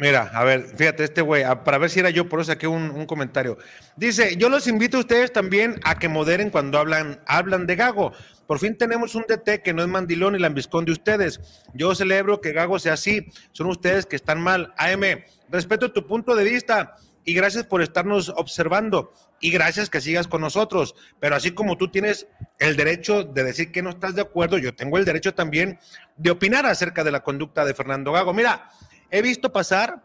Mira, 0.00 0.30
a 0.32 0.44
ver, 0.44 0.76
fíjate, 0.76 1.02
este 1.02 1.22
güey, 1.22 1.42
para 1.64 1.76
ver 1.76 1.90
si 1.90 1.98
era 1.98 2.10
yo, 2.10 2.28
por 2.28 2.40
eso 2.40 2.52
saqué 2.52 2.68
un, 2.68 3.04
comentario. 3.06 3.58
Dice, 3.96 4.36
yo 4.36 4.48
los 4.48 4.68
invito 4.68 4.96
a 4.96 5.00
ustedes 5.00 5.32
también 5.32 5.80
a 5.82 5.98
que 5.98 6.08
moderen 6.08 6.50
cuando 6.50 6.78
hablan, 6.78 7.20
hablan 7.26 7.66
de 7.66 7.74
Gago. 7.74 8.12
Por 8.46 8.60
fin 8.60 8.78
tenemos 8.78 9.16
un 9.16 9.24
DT 9.28 9.62
que 9.62 9.74
no 9.74 9.82
es 9.82 9.88
mandilón 9.88 10.36
y 10.36 10.38
lambiscón 10.38 10.84
de 10.84 10.92
ustedes. 10.92 11.40
Yo 11.74 11.94
celebro 11.96 12.40
que 12.40 12.52
Gago 12.52 12.78
sea 12.78 12.92
así. 12.92 13.26
Son 13.52 13.66
ustedes 13.66 14.06
que 14.06 14.14
están 14.14 14.40
mal. 14.40 14.72
AM, 14.78 15.02
respeto 15.50 15.92
tu 15.92 16.06
punto 16.06 16.36
de 16.36 16.44
vista 16.44 16.96
y 17.24 17.34
gracias 17.34 17.64
por 17.64 17.82
estarnos 17.82 18.30
observando 18.30 19.12
y 19.40 19.50
gracias 19.50 19.90
que 19.90 20.00
sigas 20.00 20.28
con 20.28 20.40
nosotros. 20.40 20.94
Pero 21.18 21.34
así 21.34 21.50
como 21.50 21.76
tú 21.76 21.90
tienes 21.90 22.26
el 22.58 22.76
derecho 22.76 23.24
de 23.24 23.42
decir 23.44 23.72
que 23.72 23.82
no 23.82 23.90
estás 23.90 24.14
de 24.14 24.22
acuerdo, 24.22 24.58
yo 24.58 24.74
tengo 24.74 24.96
el 24.96 25.04
derecho 25.04 25.34
también 25.34 25.78
de 26.16 26.30
opinar 26.30 26.64
acerca 26.66 27.04
de 27.04 27.10
la 27.10 27.24
conducta 27.24 27.64
de 27.64 27.74
Fernando 27.74 28.12
Gago. 28.12 28.32
Mira, 28.32 28.70
He 29.10 29.22
visto 29.22 29.52
pasar 29.52 30.02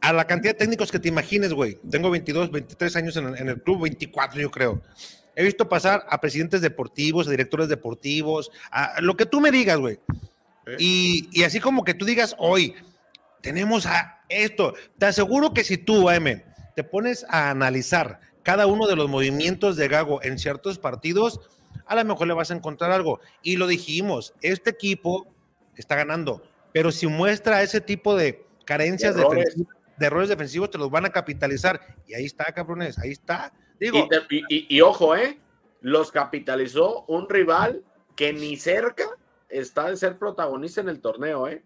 a 0.00 0.12
la 0.12 0.26
cantidad 0.26 0.52
de 0.52 0.58
técnicos 0.58 0.90
que 0.90 0.98
te 0.98 1.08
imagines, 1.08 1.52
güey. 1.52 1.78
Tengo 1.90 2.10
22, 2.10 2.50
23 2.50 2.96
años 2.96 3.16
en, 3.16 3.48
el 3.48 3.62
club, 3.62 3.82
24 3.82 4.40
yo 4.40 4.50
creo. 4.50 4.82
He 5.36 5.42
visto 5.42 5.68
pasar 5.68 6.04
a 6.08 6.20
presidentes 6.20 6.60
deportivos, 6.60 7.26
a 7.26 7.30
directores 7.30 7.68
deportivos, 7.68 8.50
a 8.70 9.00
lo 9.00 9.16
que 9.16 9.26
tú 9.26 9.40
me 9.40 9.50
digas, 9.50 9.78
güey. 9.78 9.98
Y, 10.78 11.28
y, 11.32 11.44
así 11.44 11.60
como 11.60 11.84
que 11.84 11.94
tú 11.94 12.04
digas, 12.04 12.34
hoy 12.38 12.74
tenemos 13.40 13.86
a 13.86 14.22
esto. 14.28 14.74
Te 14.98 15.06
aseguro 15.06 15.52
que 15.52 15.64
si 15.64 15.78
tú, 15.78 16.08
AM, 16.08 16.42
te 16.74 16.84
pones 16.84 17.24
a 17.28 17.50
analizar 17.50 18.20
cada 18.42 18.66
uno 18.66 18.86
de 18.86 18.96
los 18.96 19.08
movimientos 19.08 19.76
de 19.76 19.88
Gago 19.88 20.22
en 20.22 20.38
ciertos 20.38 20.78
partidos, 20.78 21.40
a 21.86 21.94
lo 21.94 22.04
mejor 22.04 22.26
le 22.26 22.34
vas 22.34 22.50
a 22.50 22.54
encontrar 22.54 22.90
algo. 22.90 23.20
Y 23.42 23.56
lo 23.56 23.66
dijimos, 23.66 24.34
este 24.42 24.70
equipo 24.70 25.26
está 25.76 25.96
ganando 25.96 26.42
pero 26.74 26.90
si 26.90 27.06
muestra 27.06 27.62
ese 27.62 27.80
tipo 27.80 28.16
de 28.16 28.44
carencias 28.64 29.14
de 29.14 29.22
errores. 29.22 29.54
de 29.56 30.06
errores 30.06 30.28
defensivos, 30.28 30.72
te 30.72 30.76
los 30.76 30.90
van 30.90 31.04
a 31.04 31.10
capitalizar. 31.10 31.80
Y 32.04 32.14
ahí 32.14 32.24
está, 32.24 32.46
cabrones, 32.52 32.98
ahí 32.98 33.12
está. 33.12 33.52
Digo, 33.78 34.08
y, 34.50 34.80
ojo, 34.80 35.14
¿eh? 35.14 35.38
Los 35.82 36.10
capitalizó 36.10 37.04
un 37.06 37.28
rival 37.28 37.84
que 38.16 38.32
ni 38.32 38.56
cerca 38.56 39.04
está 39.48 39.88
de 39.88 39.96
ser 39.96 40.18
protagonista 40.18 40.80
en 40.80 40.88
el 40.88 41.00
torneo, 41.00 41.46
¿eh? 41.46 41.62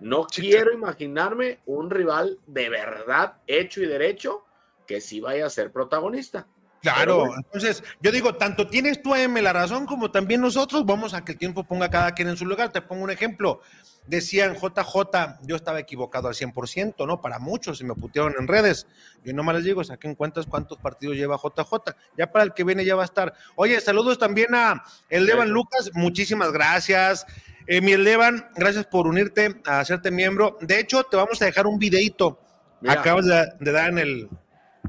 No 0.00 0.26
quiero 0.26 0.72
imaginarme 0.72 1.60
un 1.64 1.88
rival 1.88 2.40
de 2.48 2.68
verdad 2.68 3.34
hecho 3.46 3.80
y 3.80 3.86
derecho 3.86 4.44
que 4.88 5.00
sí 5.00 5.20
vaya 5.20 5.46
a 5.46 5.50
ser 5.50 5.70
protagonista. 5.70 6.48
Claro, 6.80 7.34
entonces 7.36 7.82
yo 8.00 8.12
digo, 8.12 8.36
tanto 8.36 8.68
tienes 8.68 9.02
tú, 9.02 9.14
M, 9.14 9.42
la 9.42 9.52
razón, 9.52 9.84
como 9.86 10.10
también 10.10 10.40
nosotros, 10.40 10.86
vamos 10.86 11.12
a 11.12 11.24
que 11.24 11.32
el 11.32 11.38
tiempo 11.38 11.64
ponga 11.64 11.86
a 11.86 11.90
cada 11.90 12.12
quien 12.12 12.28
en 12.28 12.36
su 12.36 12.46
lugar. 12.46 12.70
Te 12.70 12.82
pongo 12.82 13.02
un 13.02 13.10
ejemplo 13.10 13.60
decían 14.08 14.56
JJ, 14.56 15.38
yo 15.42 15.54
estaba 15.54 15.78
equivocado 15.78 16.28
al 16.28 16.34
100%, 16.34 17.06
¿no? 17.06 17.20
Para 17.20 17.38
muchos, 17.38 17.80
y 17.80 17.84
me 17.84 17.94
putearon 17.94 18.34
en 18.38 18.48
redes. 18.48 18.86
Yo 19.22 19.32
nomás 19.32 19.56
les 19.56 19.64
digo, 19.64 19.84
saquen 19.84 20.14
cuentas 20.14 20.46
cuántos 20.46 20.78
partidos 20.78 21.16
lleva 21.16 21.36
JJ. 21.36 21.94
Ya 22.16 22.32
para 22.32 22.44
el 22.44 22.54
que 22.54 22.64
viene 22.64 22.84
ya 22.84 22.96
va 22.96 23.02
a 23.02 23.04
estar. 23.04 23.34
Oye, 23.54 23.80
saludos 23.80 24.18
también 24.18 24.54
a 24.54 24.82
Elevan 25.10 25.50
Lucas, 25.50 25.90
muchísimas 25.94 26.52
gracias. 26.52 27.26
Eh, 27.66 27.82
mi 27.82 27.92
Elevan, 27.92 28.48
gracias 28.56 28.86
por 28.86 29.06
unirte 29.06 29.60
a 29.66 29.80
hacerte 29.80 30.10
miembro. 30.10 30.56
De 30.60 30.80
hecho, 30.80 31.04
te 31.04 31.16
vamos 31.16 31.40
a 31.42 31.44
dejar 31.44 31.66
un 31.66 31.78
videito. 31.78 32.40
Acabas 32.86 33.26
de, 33.26 33.72
dar 33.72 33.90
en 33.90 33.98
el, 33.98 34.28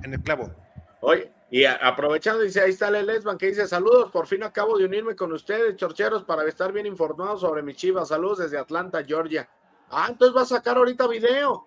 en 0.04 0.14
el 0.14 0.22
clavo. 0.22 0.56
Oye, 1.02 1.32
y 1.52 1.66
aprovechando, 1.66 2.44
dice, 2.44 2.62
ahí 2.62 2.70
está 2.70 2.92
Lesban 2.92 3.38
que 3.38 3.48
dice, 3.48 3.68
saludos, 3.68 4.12
por 4.12 4.28
fin 4.28 4.44
acabo 4.44 4.78
de 4.78 4.86
unirme 4.86 5.16
con 5.16 5.34
ustedes, 5.34 5.76
chorcheros, 5.78 6.24
para 6.24 6.48
estar 6.48 6.72
bien 6.72 6.86
informados 6.86 7.42
sobre 7.42 7.64
mi 7.64 7.74
chivas. 7.74 8.10
Saludos 8.10 8.40
desde 8.40 8.60
Atlanta, 8.60 9.04
Georgia. 9.04 9.50
Ah, 9.90 10.08
entonces 10.10 10.38
va 10.38 10.44
a 10.44 10.46
sacar 10.46 10.78
ahorita 10.78 11.08
video. 11.08 11.66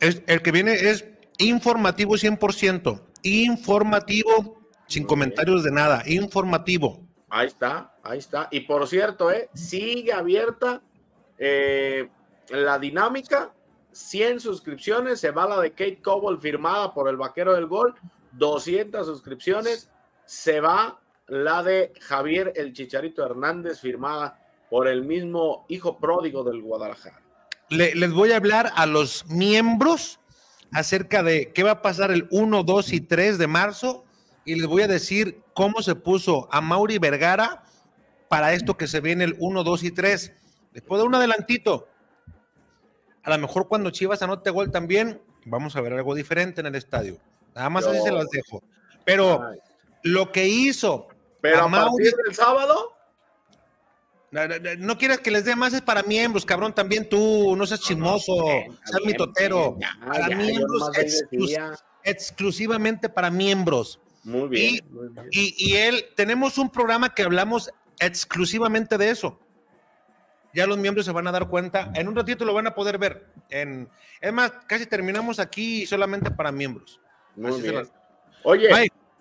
Es, 0.00 0.22
el 0.26 0.42
que 0.42 0.52
viene 0.52 0.74
es 0.74 1.06
informativo 1.38 2.14
100%, 2.14 3.00
informativo, 3.22 4.60
sin 4.86 5.04
comentarios 5.04 5.64
de 5.64 5.70
nada, 5.70 6.02
informativo. 6.06 7.02
Ahí 7.30 7.46
está, 7.46 7.94
ahí 8.02 8.18
está. 8.18 8.48
Y 8.50 8.60
por 8.60 8.86
cierto, 8.86 9.30
eh, 9.30 9.48
sigue 9.54 10.12
abierta 10.12 10.82
eh, 11.38 12.10
la 12.50 12.78
dinámica 12.78 13.54
100 13.92 14.40
suscripciones, 14.40 15.20
se 15.20 15.30
va 15.30 15.48
la 15.48 15.60
de 15.60 15.70
Kate 15.70 16.00
Cobble 16.02 16.38
firmada 16.38 16.92
por 16.94 17.08
el 17.08 17.16
vaquero 17.16 17.54
del 17.54 17.66
gol, 17.66 17.94
200 18.32 19.06
suscripciones, 19.06 19.90
se 20.24 20.60
va 20.60 21.00
la 21.26 21.62
de 21.62 21.92
Javier 22.00 22.52
el 22.56 22.72
Chicharito 22.72 23.24
Hernández 23.24 23.80
firmada 23.80 24.38
por 24.70 24.88
el 24.88 25.04
mismo 25.04 25.64
hijo 25.68 25.98
pródigo 25.98 26.44
del 26.44 26.62
Guadalajara. 26.62 27.20
les 27.70 28.12
voy 28.12 28.32
a 28.32 28.36
hablar 28.36 28.72
a 28.76 28.86
los 28.86 29.26
miembros 29.26 30.20
acerca 30.72 31.22
de 31.22 31.52
qué 31.52 31.62
va 31.62 31.72
a 31.72 31.82
pasar 31.82 32.10
el 32.10 32.28
1, 32.30 32.62
2 32.62 32.92
y 32.92 33.00
3 33.00 33.38
de 33.38 33.46
marzo 33.46 34.04
y 34.44 34.54
les 34.54 34.66
voy 34.66 34.82
a 34.82 34.88
decir 34.88 35.42
cómo 35.54 35.82
se 35.82 35.94
puso 35.94 36.48
a 36.50 36.60
Mauri 36.60 36.98
Vergara 36.98 37.64
para 38.28 38.52
esto 38.52 38.76
que 38.76 38.86
se 38.86 39.00
viene 39.00 39.24
el 39.24 39.36
1, 39.38 39.64
2 39.64 39.82
y 39.84 39.90
3. 39.90 40.32
Después 40.72 41.00
de 41.00 41.06
un 41.06 41.14
adelantito, 41.14 41.88
a 43.28 43.36
lo 43.36 43.42
mejor 43.46 43.68
cuando 43.68 43.90
Chivas 43.90 44.22
anote 44.22 44.48
gol 44.48 44.70
también, 44.70 45.20
vamos 45.44 45.76
a 45.76 45.82
ver 45.82 45.92
algo 45.92 46.14
diferente 46.14 46.62
en 46.62 46.66
el 46.66 46.74
estadio. 46.74 47.18
Nada 47.54 47.68
más 47.68 47.86
así 47.86 48.00
se 48.02 48.10
las 48.10 48.26
dejo. 48.30 48.62
Pero 49.04 49.42
lo 50.02 50.32
que 50.32 50.48
hizo. 50.48 51.08
Pero 51.42 51.66
a, 51.66 51.70
partir 51.70 52.14
del 52.24 52.34
sábado. 52.34 52.94
No, 54.78 54.96
quieres 54.96 55.18
que 55.20 55.30
les 55.30 55.44
dé 55.44 55.56
más, 55.56 55.74
es 55.74 55.82
para 55.82 56.02
miembros, 56.02 56.46
cabrón. 56.46 56.74
También 56.74 57.06
tú, 57.06 57.54
no 57.54 57.66
seas 57.66 57.80
chismoso, 57.80 58.34
seas 58.84 59.04
mi 59.04 59.12
totero. 59.12 59.76
para 60.06 60.34
miembros, 60.34 60.90
exclusivamente 62.02 63.10
para 63.10 63.30
miembros. 63.30 64.00
Muy 64.24 64.48
bien. 64.48 64.80
y 65.32 65.74
él, 65.74 66.06
tenemos 66.16 66.56
un 66.56 66.70
programa 66.70 67.14
que 67.14 67.24
hablamos 67.24 67.70
exclusivamente 68.00 68.96
de 68.96 69.10
eso 69.10 69.38
ya 70.58 70.66
los 70.66 70.76
miembros 70.76 71.06
se 71.06 71.12
van 71.12 71.26
a 71.28 71.32
dar 71.32 71.48
cuenta. 71.48 71.92
En 71.94 72.08
un 72.08 72.16
ratito 72.16 72.44
lo 72.44 72.52
van 72.52 72.66
a 72.66 72.74
poder 72.74 72.98
ver. 72.98 73.26
En, 73.48 73.88
es 74.20 74.32
más, 74.32 74.52
casi 74.66 74.86
terminamos 74.86 75.38
aquí 75.38 75.86
solamente 75.86 76.30
para 76.30 76.50
miembros. 76.50 77.00
Muy 77.36 77.62
bien. 77.62 77.88
Oye, 78.42 78.68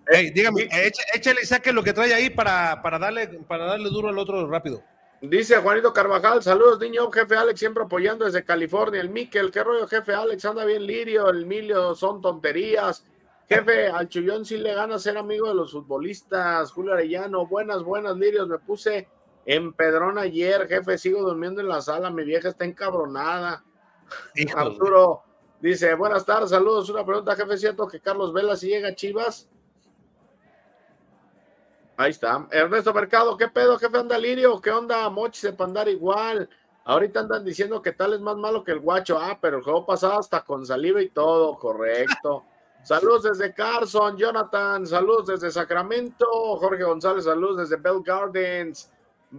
eh, 0.09 0.31
dígame, 0.33 0.67
échale 1.13 1.41
y 1.43 1.45
saque 1.45 1.71
lo 1.71 1.83
que 1.83 1.93
trae 1.93 2.13
ahí 2.13 2.29
para, 2.29 2.81
para, 2.81 2.97
darle, 2.97 3.27
para 3.47 3.65
darle 3.65 3.89
duro 3.89 4.09
al 4.09 4.17
otro 4.17 4.49
rápido. 4.49 4.83
Dice 5.21 5.57
Juanito 5.57 5.93
Carvajal, 5.93 6.43
saludos 6.43 6.79
niño, 6.79 7.11
jefe 7.11 7.35
Alex, 7.35 7.59
siempre 7.59 7.83
apoyando 7.83 8.25
desde 8.25 8.43
California. 8.43 9.01
El 9.01 9.09
Miquel, 9.09 9.51
qué 9.51 9.63
rollo, 9.63 9.87
jefe 9.87 10.13
Alex, 10.13 10.45
anda 10.45 10.63
bien 10.65 10.85
lirio, 10.85 11.29
el 11.29 11.45
Milio 11.45 11.93
son 11.95 12.21
tonterías. 12.21 13.03
Jefe, 13.49 13.87
al 13.93 14.09
Chullón 14.09 14.45
sí 14.45 14.57
le 14.57 14.73
gana 14.73 14.97
ser 14.97 15.17
amigo 15.17 15.47
de 15.49 15.55
los 15.55 15.71
futbolistas. 15.71 16.71
Julio 16.71 16.93
Arellano, 16.93 17.45
buenas, 17.45 17.83
buenas, 17.83 18.15
lirios, 18.15 18.47
me 18.47 18.59
puse 18.59 19.07
en 19.47 19.71
Pedrón 19.71 20.17
ayer, 20.17 20.67
jefe, 20.67 20.97
sigo 20.97 21.21
durmiendo 21.21 21.61
en 21.61 21.69
la 21.69 21.81
sala, 21.81 22.11
mi 22.11 22.25
vieja 22.25 22.49
está 22.49 22.65
encabronada. 22.65 23.63
Arturo 24.53 25.23
dice, 25.61 25.93
buenas 25.93 26.25
tardes, 26.25 26.49
saludos. 26.49 26.89
Una 26.89 27.05
pregunta, 27.05 27.33
jefe, 27.33 27.57
¿cierto 27.57 27.87
que 27.87 28.01
Carlos 28.01 28.33
Vela 28.33 28.57
si 28.57 28.67
llega 28.67 28.89
a 28.89 28.95
Chivas? 28.95 29.47
Ahí 31.95 32.11
está. 32.11 32.45
Ernesto 32.51 32.93
Mercado, 32.93 33.37
¿qué 33.37 33.47
pedo, 33.47 33.79
jefe 33.79 33.97
anda 33.97 34.17
lirio? 34.17 34.59
¿Qué 34.59 34.69
onda? 34.69 35.09
Mochi 35.09 35.39
se 35.39 35.55
andar 35.57 35.87
igual. 35.87 36.49
Ahorita 36.83 37.21
andan 37.21 37.45
diciendo 37.45 37.81
que 37.81 37.93
tal 37.93 38.13
es 38.13 38.19
más 38.19 38.35
malo 38.35 38.65
que 38.65 38.73
el 38.73 38.81
guacho. 38.81 39.17
Ah, 39.17 39.39
pero 39.41 39.57
el 39.57 39.63
juego 39.63 39.85
pasado 39.85 40.19
hasta 40.19 40.43
con 40.43 40.65
saliva 40.65 41.01
y 41.01 41.07
todo, 41.07 41.57
correcto. 41.57 42.43
Saludos 42.83 43.23
desde 43.23 43.53
Carson, 43.53 44.17
Jonathan. 44.17 44.85
Saludos 44.85 45.27
desde 45.27 45.51
Sacramento. 45.51 46.25
Jorge 46.57 46.83
González, 46.83 47.23
saludos 47.23 47.57
desde 47.59 47.77
Bell 47.77 48.01
Gardens 48.03 48.91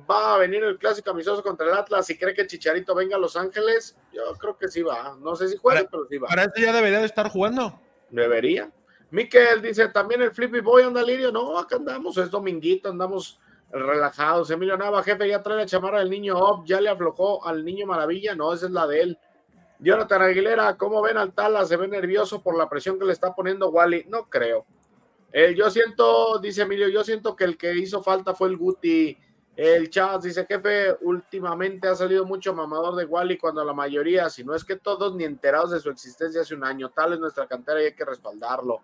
va 0.09 0.35
a 0.35 0.39
venir 0.39 0.63
el 0.63 0.79
clásico 0.79 1.11
amistoso 1.11 1.43
contra 1.43 1.67
el 1.67 1.73
Atlas 1.73 2.09
y 2.11 2.19
cree 2.19 2.35
que 2.35 2.47
Chicharito 2.47 2.95
venga 2.95 3.17
a 3.17 3.19
Los 3.19 3.37
Ángeles, 3.37 3.97
yo 4.13 4.23
creo 4.39 4.57
que 4.57 4.69
sí 4.69 4.83
va. 4.83 5.17
No 5.21 5.35
sé 5.35 5.49
si 5.49 5.57
juega, 5.57 5.89
pero 5.91 6.07
sí 6.07 6.19
va. 6.19 6.29
Para 6.29 6.45
eso 6.45 6.53
ya 6.59 6.73
debería 6.73 7.01
de 7.01 7.07
estar 7.07 7.29
jugando. 7.31 7.81
Debería. 8.11 8.71
Miquel 9.11 9.63
dice, 9.63 9.89
también 9.89 10.21
el 10.23 10.33
Flippy 10.33 10.61
Boy 10.61 10.83
anda 10.83 11.03
lirio. 11.03 11.33
No, 11.33 11.59
acá 11.59 11.77
andamos, 11.77 12.19
es 12.19 12.31
dominguito, 12.31 12.91
andamos 12.91 13.41
relajados. 13.71 14.51
Emilio 14.51 14.77
Nava, 14.77 15.03
jefe, 15.03 15.29
ya 15.29 15.43
trae 15.43 15.57
la 15.57 15.67
chamarra 15.67 16.01
del 16.01 16.11
niño 16.11 16.39
Op, 16.39 16.67
ya 16.67 16.81
le 16.81 16.91
aflojó 16.91 17.47
al 17.47 17.65
niño 17.65 17.87
Maravilla. 17.87 18.35
No, 18.35 18.53
esa 18.53 18.67
es 18.67 18.73
la 18.73 18.87
de 18.87 19.01
él. 19.01 19.19
Jonathan 19.79 20.23
Aguilera, 20.23 20.77
¿cómo 20.77 21.01
ven 21.01 21.17
al 21.17 21.33
Tala? 21.33 21.65
¿Se 21.65 21.77
ve 21.77 21.89
nervioso 21.89 22.43
por 22.43 22.59
la 22.59 22.69
presión 22.69 22.99
que 22.99 23.05
le 23.05 23.13
está 23.13 23.35
poniendo 23.35 23.71
Wally? 23.71 24.05
No 24.09 24.29
creo. 24.29 24.67
Yo 25.55 25.71
siento, 25.71 26.39
dice 26.39 26.63
Emilio, 26.63 26.89
yo 26.89 27.05
siento 27.05 27.37
que 27.37 27.45
el 27.45 27.57
que 27.57 27.75
hizo 27.77 28.03
falta 28.03 28.35
fue 28.35 28.49
el 28.49 28.57
Guti 28.57 29.17
el 29.59 29.91
Chas 29.91 30.23
dice, 30.23 30.47
jefe, 30.47 30.97
últimamente 31.01 31.89
ha 31.89 31.95
salido 31.97 32.25
mucho 32.25 32.55
mamador 32.55 32.95
de 32.95 33.05
Wally 33.05 33.37
cuando 33.37 33.65
la 33.65 33.73
mayoría, 33.73 34.31
si 34.31 34.45
no 34.45 34.55
es 34.55 34.65
que 34.65 34.77
todos, 34.77 35.17
ni 35.17 35.25
enterados 35.25 35.73
de 35.73 35.81
su 35.81 35.91
existencia 35.91 36.43
hace 36.43 36.55
un 36.55 36.63
año. 36.63 36.91
Tal 36.91 37.15
es 37.15 37.19
nuestra 37.19 37.49
cantera 37.49 37.83
y 37.83 37.87
hay 37.87 37.93
que 37.93 38.05
respaldarlo. 38.05 38.83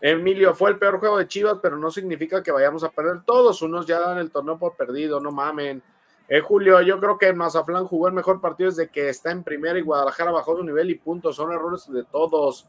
Emilio, 0.00 0.54
fue 0.54 0.70
el 0.70 0.78
peor 0.80 0.98
juego 0.98 1.18
de 1.18 1.28
Chivas, 1.28 1.58
pero 1.62 1.78
no 1.78 1.88
significa 1.88 2.42
que 2.42 2.50
vayamos 2.50 2.82
a 2.82 2.90
perder 2.90 3.22
todos. 3.24 3.62
Unos 3.62 3.86
ya 3.86 4.00
dan 4.00 4.18
el 4.18 4.32
torneo 4.32 4.58
por 4.58 4.74
perdido, 4.74 5.20
no 5.20 5.30
mamen. 5.30 5.80
Eh, 6.28 6.40
Julio, 6.40 6.80
yo 6.80 6.98
creo 6.98 7.16
que 7.16 7.32
Mazaflán 7.32 7.86
jugó 7.86 8.08
el 8.08 8.12
mejor 8.12 8.40
partido 8.40 8.70
desde 8.70 8.88
que 8.88 9.08
está 9.08 9.30
en 9.30 9.44
primera 9.44 9.78
y 9.78 9.82
Guadalajara 9.82 10.32
bajó 10.32 10.56
su 10.56 10.64
nivel 10.64 10.90
y 10.90 10.96
punto. 10.96 11.32
Son 11.32 11.52
errores 11.52 11.88
de 11.88 12.02
todos. 12.02 12.66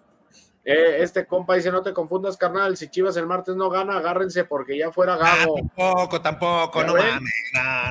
Eh, 0.66 0.98
este 1.02 1.26
compa 1.26 1.56
dice, 1.56 1.72
no 1.72 1.82
te 1.82 1.92
confundas, 1.92 2.38
carnal, 2.38 2.78
si 2.78 2.88
Chivas 2.88 3.18
el 3.18 3.28
martes 3.28 3.56
no 3.56 3.70
gana, 3.70 3.98
agárrense 3.98 4.46
porque 4.46 4.78
ya 4.78 4.92
fuera 4.92 5.18
Gago. 5.18 5.56
tampoco, 5.56 6.22
tampoco, 6.22 6.84
no 6.84 6.94
mames. 6.94 7.34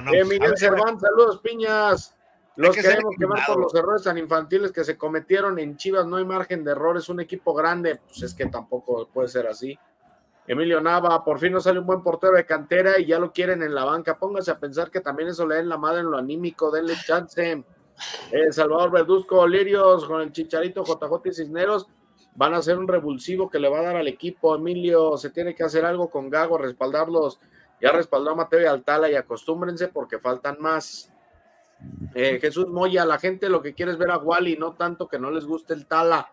No, 0.05 0.15
eh, 0.15 0.25
Miguel 0.25 0.57
Cerván, 0.57 0.99
saludos, 0.99 1.41
piñas. 1.41 2.17
Los 2.57 2.75
que 2.75 2.83
queremos 2.83 3.15
quemar 3.19 3.47
por 3.47 3.59
los 3.59 3.75
errores 3.75 4.03
tan 4.03 4.17
infantiles 4.19 4.73
que 4.73 4.85
se 4.85 4.97
cometieron 4.97 5.59
en 5.59 5.77
Chivas, 5.77 6.07
no 6.07 6.17
hay 6.17 6.25
margen 6.25 6.65
de 6.65 6.73
errores, 6.73 7.09
un 7.09 7.21
equipo 7.21 7.55
grande, 7.55 8.01
pues 8.07 8.23
es 8.23 8.35
que 8.35 8.47
tampoco 8.47 9.09
puede 9.13 9.29
ser 9.29 9.47
así. 9.47 9.79
Emilio 10.47 10.81
Nava, 10.81 11.25
por 11.25 11.39
fin 11.39 11.53
no 11.53 11.61
sale 11.61 11.79
un 11.79 11.87
buen 11.87 12.03
portero 12.03 12.35
de 12.35 12.45
cantera 12.45 12.99
y 12.99 13.07
ya 13.07 13.19
lo 13.19 13.33
quieren 13.33 13.63
en 13.63 13.75
la 13.75 13.85
banca. 13.85 14.19
Póngase 14.19 14.51
a 14.51 14.59
pensar 14.59 14.91
que 14.91 15.01
también 15.01 15.29
eso 15.29 15.47
le 15.47 15.57
den 15.57 15.69
la 15.69 15.79
madre 15.79 16.01
en 16.01 16.11
lo 16.11 16.19
anímico, 16.19 16.71
denle 16.71 16.95
chance. 17.07 17.65
Eh, 18.33 18.51
Salvador 18.53 18.91
Verduzco, 18.91 19.47
Lirios, 19.47 20.05
con 20.07 20.21
el 20.21 20.33
Chicharito, 20.33 20.85
JJ 20.85 21.29
y 21.29 21.33
Cisneros 21.33 21.87
van 22.35 22.55
a 22.55 22.59
hacer 22.59 22.79
un 22.79 22.88
revulsivo 22.88 23.51
que 23.51 23.59
le 23.59 23.68
va 23.68 23.81
a 23.81 23.83
dar 23.83 23.97
al 23.97 24.09
equipo. 24.09 24.55
Emilio, 24.55 25.16
se 25.16 25.31
tiene 25.31 25.55
que 25.55 25.64
hacer 25.64 25.85
algo 25.85 26.11
con 26.11 26.31
Gago, 26.31 26.59
respaldarlos. 26.59 27.38
Ya 27.81 27.90
respaldó 27.90 28.31
a 28.31 28.37
Mateo 28.37 28.61
y 28.61 28.64
Altala 28.66 29.11
y 29.11 29.14
acostúmbrense 29.14 29.88
porque 29.88 30.18
faltan 30.18 30.57
más. 30.61 31.12
Eh, 32.14 32.38
Jesús 32.40 32.68
Moya, 32.68 33.05
la 33.05 33.18
gente 33.18 33.49
lo 33.49 33.61
que 33.61 33.75
quiere 33.75 33.92
es 33.92 33.99
ver 33.99 34.11
a 34.11 34.18
Wally, 34.18 34.57
no 34.57 34.75
tanto 34.75 35.09
que 35.09 35.18
no 35.18 35.31
les 35.31 35.45
guste 35.45 35.75
el 35.75 35.87
Tala. 35.87 36.33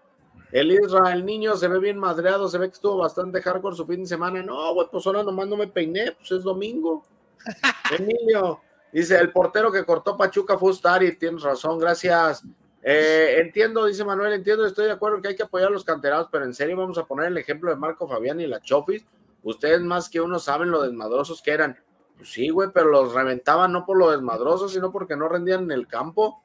El 0.52 0.72
Israel, 0.72 1.20
el 1.20 1.26
niño 1.26 1.56
se 1.56 1.68
ve 1.68 1.80
bien 1.80 1.98
madreado, 1.98 2.48
se 2.48 2.58
ve 2.58 2.68
que 2.68 2.74
estuvo 2.74 2.98
bastante 2.98 3.42
hardcore 3.42 3.76
su 3.76 3.86
fin 3.86 4.02
de 4.02 4.08
semana. 4.08 4.42
No, 4.42 4.74
güey, 4.74 4.88
pues 4.92 5.06
ahora 5.06 5.24
nomás 5.24 5.48
no 5.48 5.58
me 5.58 5.68
peiné, 5.68 6.12
pues 6.14 6.32
es 6.32 6.44
domingo. 6.44 7.04
Emilio, 7.98 8.60
dice, 8.92 9.18
el 9.18 9.32
portero 9.32 9.72
que 9.72 9.86
cortó 9.86 10.18
Pachuca 10.18 10.58
fue 10.58 10.72
Ustari, 10.72 11.18
tienes 11.18 11.44
razón, 11.44 11.78
gracias. 11.78 12.44
Eh, 12.82 13.36
entiendo, 13.40 13.86
dice 13.86 14.06
Manuel, 14.06 14.34
entiendo, 14.34 14.66
estoy 14.66 14.86
de 14.86 14.94
acuerdo 14.94 15.22
que 15.22 15.30
hay 15.30 15.36
que 15.36 15.44
apoyar 15.44 15.68
a 15.68 15.72
los 15.72 15.84
canterados, 15.84 16.30
pero 16.32 16.46
en 16.46 16.54
serio 16.54 16.78
vamos 16.78 16.98
a 16.98 17.06
poner 17.06 17.28
el 17.28 17.38
ejemplo 17.38 17.70
de 17.70 17.76
Marco 17.76 18.08
Fabián 18.08 18.40
y 18.40 18.48
la 18.48 18.62
Chofis. 18.62 19.06
Ustedes 19.44 19.82
más 19.82 20.10
que 20.10 20.22
uno 20.22 20.40
saben 20.40 20.72
lo 20.72 20.82
desmadrosos 20.82 21.42
que 21.42 21.52
eran. 21.52 21.78
Pues 22.18 22.32
sí, 22.32 22.50
güey, 22.50 22.70
pero 22.74 22.90
los 22.90 23.14
reventaban 23.14 23.72
no 23.72 23.86
por 23.86 23.98
lo 23.98 24.12
desmadrosos, 24.12 24.74
sino 24.74 24.92
porque 24.92 25.16
no 25.16 25.28
rendían 25.28 25.64
en 25.64 25.72
el 25.72 25.88
campo. 25.88 26.42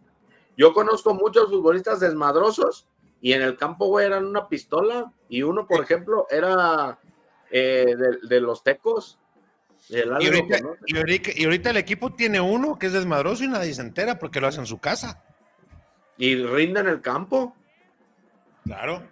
Yo 0.56 0.72
conozco 0.72 1.14
muchos 1.14 1.50
futbolistas 1.50 2.00
desmadrosos 2.00 2.86
y 3.20 3.32
en 3.32 3.42
el 3.42 3.56
campo, 3.56 3.86
güey, 3.86 4.06
eran 4.06 4.26
una 4.26 4.48
pistola. 4.48 5.12
Y 5.28 5.42
uno, 5.42 5.66
por 5.66 5.82
ejemplo, 5.82 6.26
era 6.30 6.98
eh, 7.50 7.96
de, 8.22 8.40
los 8.40 8.62
tecos. 8.62 9.18
Y 9.88 9.98
ahorita, 10.00 10.58
y 11.34 11.44
ahorita 11.44 11.70
el 11.70 11.76
equipo 11.76 12.14
tiene 12.14 12.40
uno 12.40 12.78
que 12.78 12.86
es 12.86 12.92
desmadroso 12.92 13.44
y 13.44 13.48
nadie 13.48 13.74
se 13.74 13.82
entera 13.82 14.18
porque 14.18 14.40
lo 14.40 14.46
hace 14.46 14.60
en 14.60 14.66
su 14.66 14.78
casa 14.78 15.22
y 16.16 16.36
rinden 16.36 16.88
el 16.88 17.00
campo. 17.00 17.54
Claro. 18.64 19.02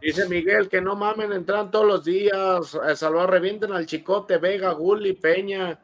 Dice 0.00 0.28
Miguel 0.28 0.68
que 0.68 0.80
no 0.80 0.96
mamen, 0.96 1.32
entran 1.32 1.70
todos 1.70 1.86
los 1.86 2.04
días. 2.04 2.74
A 2.74 2.96
salvar, 2.96 3.30
revienten 3.30 3.72
al 3.72 3.86
Chicote, 3.86 4.38
Vega, 4.38 4.72
Gulli, 4.72 5.12
Peña, 5.12 5.78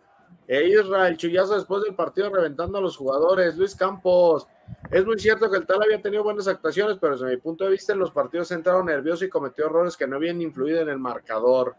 e 0.49 0.67
Israel, 0.67 1.17
Chuyazo 1.17 1.57
después 1.57 1.85
del 1.85 1.95
partido 1.95 2.31
reventando 2.31 2.79
a 2.79 2.81
los 2.81 2.97
jugadores. 2.97 3.57
Luis 3.57 3.75
Campos, 3.75 4.47
es 4.91 5.05
muy 5.05 5.19
cierto 5.19 5.51
que 5.51 5.59
el 5.59 5.67
tal 5.67 5.83
había 5.83 6.01
tenido 6.01 6.25
buenas 6.25 6.49
actuaciones, 6.49 6.97
pero 6.99 7.13
desde 7.13 7.27
mi 7.27 7.37
punto 7.37 7.65
de 7.65 7.71
vista 7.71 7.93
en 7.93 7.99
los 7.99 8.11
partidos 8.11 8.51
entraron 8.51 8.87
nerviosos 8.87 9.25
y 9.25 9.29
cometió 9.29 9.67
errores 9.67 9.95
que 9.95 10.07
no 10.07 10.17
habían 10.17 10.41
influido 10.41 10.81
en 10.81 10.89
el 10.89 10.99
marcador. 10.99 11.77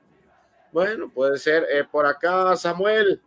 Bueno, 0.71 1.09
puede 1.11 1.39
ser. 1.39 1.65
Eh, 1.71 1.83
por 1.91 2.05
acá, 2.05 2.55
Samuel, 2.55 3.19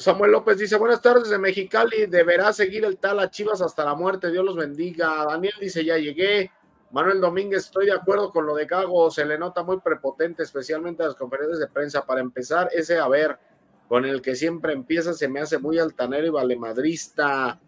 Samuel 0.00 0.30
López 0.30 0.58
dice, 0.58 0.76
buenas 0.76 1.02
tardes 1.02 1.28
de 1.28 1.38
Mexicali, 1.38 2.06
deberá 2.06 2.52
seguir 2.52 2.84
el 2.84 2.98
tal 2.98 3.18
a 3.18 3.28
Chivas 3.28 3.60
hasta 3.60 3.84
la 3.84 3.96
muerte, 3.96 4.30
Dios 4.30 4.44
los 4.44 4.54
bendiga. 4.54 5.24
Daniel 5.28 5.54
dice, 5.60 5.84
ya 5.84 5.98
llegué. 5.98 6.52
Manuel 6.92 7.20
Domínguez, 7.20 7.64
estoy 7.64 7.86
de 7.86 7.92
acuerdo 7.92 8.30
con 8.30 8.46
lo 8.46 8.54
de 8.54 8.66
Gago, 8.66 9.10
se 9.10 9.24
le 9.24 9.36
nota 9.36 9.64
muy 9.64 9.80
prepotente, 9.80 10.44
especialmente 10.44 11.02
en 11.02 11.08
las 11.08 11.18
conferencias 11.18 11.58
de 11.58 11.66
prensa. 11.66 12.06
Para 12.06 12.20
empezar, 12.20 12.68
ese 12.72 12.96
haber 12.96 13.40
con 13.88 14.04
el 14.04 14.22
que 14.22 14.36
siempre 14.36 14.72
empieza 14.72 15.12
se 15.14 15.26
me 15.26 15.40
hace 15.40 15.58
muy 15.58 15.80
altanero 15.80 16.28
y 16.28 16.30
valemadrista. 16.30 17.58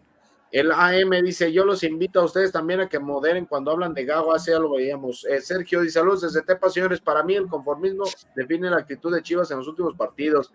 El 0.53 0.71
AM 0.71 1.11
dice, 1.25 1.53
yo 1.53 1.64
los 1.64 1.83
invito 1.83 2.21
a 2.21 2.27
ustedes 2.27 2.53
también 2.53 2.79
a 2.79 2.88
que 2.88 3.01
moderen 3.01 3.47
cuando 3.47 3.73
hablan 3.73 3.93
de 3.93 4.05
Gago, 4.05 4.33
así 4.33 4.53
ya 4.53 4.61
lo 4.61 4.71
veíamos. 4.71 5.25
Eh, 5.25 5.40
Sergio 5.40 5.81
dice, 5.81 5.95
saludos 5.95 6.21
desde 6.21 6.43
Tepa, 6.43 6.71
señores, 6.71 7.01
para 7.01 7.25
mí 7.25 7.35
el 7.35 7.49
conformismo 7.49 8.05
define 8.37 8.71
la 8.71 8.77
actitud 8.77 9.12
de 9.12 9.21
Chivas 9.21 9.51
en 9.51 9.59
los 9.59 9.66
últimos 9.66 9.97
partidos 9.97 10.53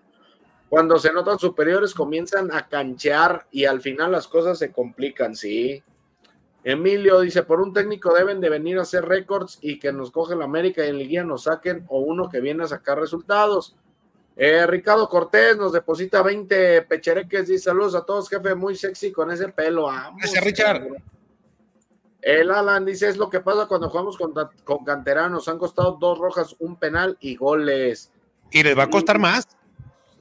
cuando 0.69 0.97
se 0.99 1.13
notan 1.13 1.39
superiores 1.39 1.93
comienzan 1.93 2.51
a 2.51 2.67
canchear 2.67 3.47
y 3.51 3.65
al 3.65 3.81
final 3.81 4.11
las 4.11 4.27
cosas 4.27 4.57
se 4.57 4.71
complican, 4.71 5.35
sí. 5.35 5.83
Emilio 6.63 7.19
dice, 7.19 7.43
por 7.43 7.61
un 7.61 7.73
técnico 7.73 8.13
deben 8.13 8.41
de 8.41 8.49
venir 8.49 8.79
a 8.79 8.81
hacer 8.81 9.05
récords 9.05 9.59
y 9.61 9.77
que 9.77 9.93
nos 9.93 10.09
coge 10.09 10.35
la 10.35 10.45
América 10.45 10.83
y 10.83 10.89
en 10.89 10.97
Liguilla 10.97 11.23
nos 11.23 11.43
saquen 11.43 11.85
o 11.89 11.99
uno 11.99 12.27
que 12.27 12.41
viene 12.41 12.63
a 12.63 12.67
sacar 12.67 12.99
resultados. 12.99 13.75
Eh, 14.35 14.65
Ricardo 14.65 15.07
Cortés 15.07 15.55
nos 15.55 15.71
deposita 15.71 16.23
20 16.23 16.81
pechereques, 16.81 17.47
dice 17.47 17.65
saludos 17.65 17.95
a 17.95 18.03
todos, 18.03 18.27
jefe, 18.27 18.55
muy 18.55 18.75
sexy 18.75 19.11
con 19.11 19.29
ese 19.31 19.49
pelo. 19.49 19.87
Gracias, 20.17 20.43
Richard. 20.43 20.87
El 22.19 22.49
Alan 22.49 22.83
dice, 22.83 23.07
es 23.07 23.17
lo 23.17 23.29
que 23.29 23.39
pasa 23.41 23.67
cuando 23.67 23.87
jugamos 23.87 24.17
con, 24.17 24.33
con 24.63 24.83
canteranos. 24.83 25.47
Han 25.47 25.59
costado 25.59 25.97
dos 25.99 26.17
rojas, 26.17 26.55
un 26.57 26.75
penal 26.75 27.15
y 27.21 27.35
goles. 27.35 28.11
Y 28.49 28.63
les 28.63 28.75
va 28.75 28.83
a 28.83 28.89
costar 28.89 29.19
más. 29.19 29.47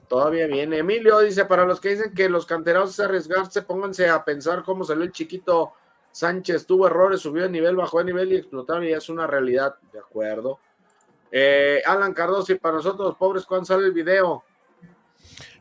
Todavía 0.09 0.47
viene. 0.47 0.79
Emilio 0.79 1.21
dice, 1.21 1.45
para 1.45 1.64
los 1.64 1.81
que 1.81 1.90
dicen 1.90 2.14
que 2.14 2.29
los 2.29 2.47
canteranos 2.47 2.95
se 2.95 3.05
arriesgarse, 3.05 3.62
pónganse 3.62 4.09
a 4.09 4.25
pensar 4.25 4.62
cómo 4.62 4.85
salió 4.85 5.05
el 5.05 5.12
chiquito 5.12 5.73
Sánchez. 6.12 6.67
Tuvo 6.67 6.87
errores, 6.87 7.21
subió 7.21 7.43
de 7.43 7.51
nivel, 7.51 7.77
bajó 7.77 7.99
de 7.99 8.05
nivel 8.05 8.33
y 8.33 8.37
explotaron 8.37 8.85
y 8.85 8.93
es 8.93 9.09
una 9.09 9.27
realidad. 9.27 9.77
De 9.93 9.99
acuerdo. 9.99 10.61
Eh, 11.33 11.83
Alan 11.85 12.12
Cardoso, 12.14 12.53
y 12.53 12.57
para 12.57 12.77
nosotros 12.77 13.09
los 13.09 13.17
pobres, 13.17 13.45
¿cuándo 13.45 13.64
sale 13.64 13.87
el 13.87 13.93
video? 13.93 14.45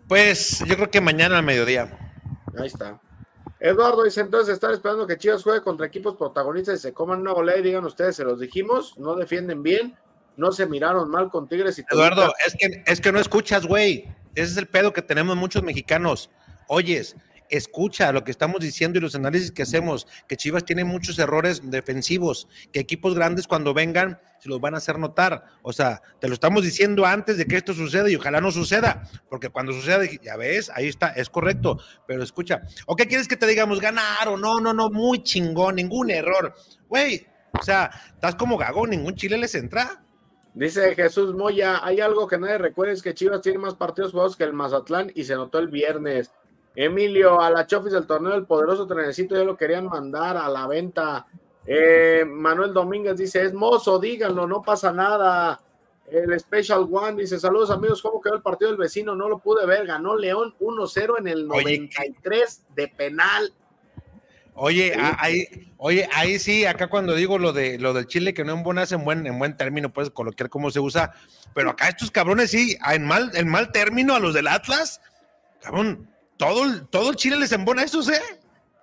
Pues 0.07 0.63
yo 0.67 0.75
creo 0.75 0.91
que 0.91 1.01
mañana 1.01 1.37
al 1.37 1.43
mediodía. 1.43 1.97
Ahí 2.57 2.67
está. 2.67 2.99
Eduardo 3.59 4.03
dice 4.03 4.19
entonces 4.19 4.55
están 4.55 4.73
esperando 4.73 5.07
que 5.07 5.17
Chivas 5.17 5.41
juegue 5.41 5.61
contra 5.61 5.87
equipos 5.87 6.15
protagonistas 6.17 6.75
y 6.79 6.81
se 6.81 6.93
coman 6.93 7.21
una 7.21 7.31
golea 7.31 7.57
y 7.57 7.61
digan 7.61 7.85
ustedes, 7.85 8.17
se 8.17 8.25
los 8.25 8.39
dijimos, 8.39 8.97
no 8.97 9.15
defienden 9.15 9.63
bien, 9.63 9.97
no 10.35 10.51
se 10.51 10.65
miraron 10.65 11.09
mal 11.09 11.29
con 11.29 11.47
Tigres 11.47 11.79
y 11.79 11.85
Eduardo, 11.89 12.33
es 12.45 12.55
que, 12.59 12.83
es 12.85 12.99
que 12.99 13.11
no 13.13 13.19
escuchas, 13.19 13.65
güey. 13.65 14.13
Ese 14.35 14.51
es 14.51 14.57
el 14.57 14.67
pedo 14.67 14.93
que 14.93 15.01
tenemos 15.01 15.35
muchos 15.35 15.63
mexicanos. 15.63 16.29
Oyes, 16.67 17.15
escucha 17.49 18.11
lo 18.11 18.23
que 18.23 18.31
estamos 18.31 18.61
diciendo 18.61 18.97
y 18.97 19.01
los 19.01 19.15
análisis 19.15 19.51
que 19.51 19.61
hacemos, 19.61 20.07
que 20.27 20.37
Chivas 20.37 20.65
tiene 20.65 20.83
muchos 20.83 21.19
errores 21.19 21.61
defensivos, 21.69 22.47
que 22.71 22.79
equipos 22.79 23.13
grandes 23.13 23.47
cuando 23.47 23.73
vengan 23.73 24.19
se 24.39 24.49
los 24.49 24.59
van 24.59 24.73
a 24.73 24.77
hacer 24.77 24.97
notar. 24.97 25.45
O 25.61 25.71
sea, 25.71 26.01
te 26.19 26.27
lo 26.27 26.33
estamos 26.33 26.63
diciendo 26.63 27.05
antes 27.05 27.37
de 27.37 27.45
que 27.45 27.57
esto 27.57 27.73
suceda 27.73 28.09
y 28.09 28.15
ojalá 28.15 28.41
no 28.41 28.51
suceda, 28.51 29.07
porque 29.29 29.49
cuando 29.49 29.71
suceda, 29.71 30.03
ya 30.21 30.35
ves, 30.35 30.71
ahí 30.73 30.87
está, 30.87 31.09
es 31.09 31.29
correcto, 31.29 31.79
pero 32.07 32.23
escucha, 32.23 32.61
¿o 32.87 32.95
qué 32.95 33.07
quieres 33.07 33.27
que 33.27 33.37
te 33.37 33.47
digamos? 33.47 33.79
Ganar 33.79 34.27
o 34.27 34.37
no, 34.37 34.59
no, 34.59 34.73
no, 34.73 34.89
muy 34.89 35.21
chingón, 35.21 35.75
ningún 35.75 36.09
error. 36.09 36.55
Güey, 36.89 37.27
o 37.59 37.63
sea, 37.63 37.91
estás 38.07 38.35
como 38.35 38.57
gago, 38.57 38.87
ningún 38.87 39.15
chile 39.15 39.37
les 39.37 39.53
entra. 39.55 40.03
Dice 40.53 40.93
Jesús 40.95 41.33
Moya, 41.33 41.83
hay 41.83 41.99
algo 41.99 42.27
que 42.27 42.37
nadie 42.37 42.59
recuerda, 42.59 42.93
es 42.93 43.01
que 43.01 43.15
Chivas 43.15 43.41
tiene 43.41 43.57
más 43.57 43.73
partidos 43.73 44.11
jugados 44.11 44.35
que 44.35 44.43
el 44.43 44.53
Mazatlán 44.53 45.11
y 45.15 45.23
se 45.23 45.35
notó 45.35 45.57
el 45.57 45.67
viernes. 45.67 46.31
Emilio, 46.75 47.41
a 47.41 47.49
la 47.49 47.65
Chofis 47.65 47.93
del 47.93 48.05
torneo 48.05 48.33
del 48.33 48.45
poderoso 48.45 48.85
trenecito 48.85 49.35
ya 49.35 49.43
lo 49.43 49.57
querían 49.57 49.85
mandar 49.85 50.37
a 50.37 50.47
la 50.49 50.67
venta. 50.67 51.25
Eh, 51.65 52.23
Manuel 52.27 52.73
Domínguez 52.73 53.17
dice, 53.17 53.43
es 53.43 53.53
mozo, 53.53 53.99
díganlo, 53.99 54.45
no 54.45 54.61
pasa 54.61 54.91
nada. 54.91 55.59
El 56.07 56.37
Special 56.39 56.87
One 56.91 57.21
dice, 57.21 57.39
saludos 57.39 57.71
amigos, 57.71 58.01
¿cómo 58.01 58.21
quedó 58.21 58.35
el 58.35 58.41
partido 58.41 58.69
del 58.69 58.79
vecino? 58.79 59.15
No 59.15 59.29
lo 59.29 59.39
pude 59.39 59.65
ver, 59.65 59.87
ganó 59.87 60.15
León 60.15 60.53
1-0 60.59 61.19
en 61.19 61.27
el 61.27 61.47
93 61.47 62.65
de 62.75 62.87
penal. 62.89 63.53
Oye, 64.55 64.93
ahí, 65.17 65.47
oye, 65.77 66.07
ahí 66.13 66.37
sí, 66.37 66.65
acá 66.65 66.87
cuando 66.87 67.15
digo 67.15 67.39
lo 67.39 67.53
de 67.53 67.79
lo 67.79 67.93
del 67.93 68.05
Chile, 68.05 68.33
que 68.33 68.43
no 68.43 68.53
en 68.53 68.63
buenas 68.63 68.91
en 68.91 69.03
buen, 69.03 69.25
en 69.25 69.39
buen 69.39 69.57
término, 69.57 69.91
puedes 69.91 70.11
colocar 70.11 70.49
cómo 70.49 70.69
se 70.69 70.79
usa, 70.79 71.11
pero 71.55 71.71
acá 71.71 71.89
estos 71.89 72.11
cabrones 72.11 72.51
sí, 72.51 72.77
en 72.91 73.05
mal, 73.05 73.31
en 73.33 73.47
mal 73.47 73.71
término 73.71 74.13
a 74.13 74.19
los 74.19 74.33
del 74.35 74.47
Atlas, 74.47 75.01
cabrón, 75.61 76.07
todo, 76.37 76.85
todo 76.85 77.09
el 77.09 77.15
Chile 77.15 77.37
les 77.37 77.51
embona 77.51 77.83
eso, 77.83 78.01
¿eh? 78.11 78.21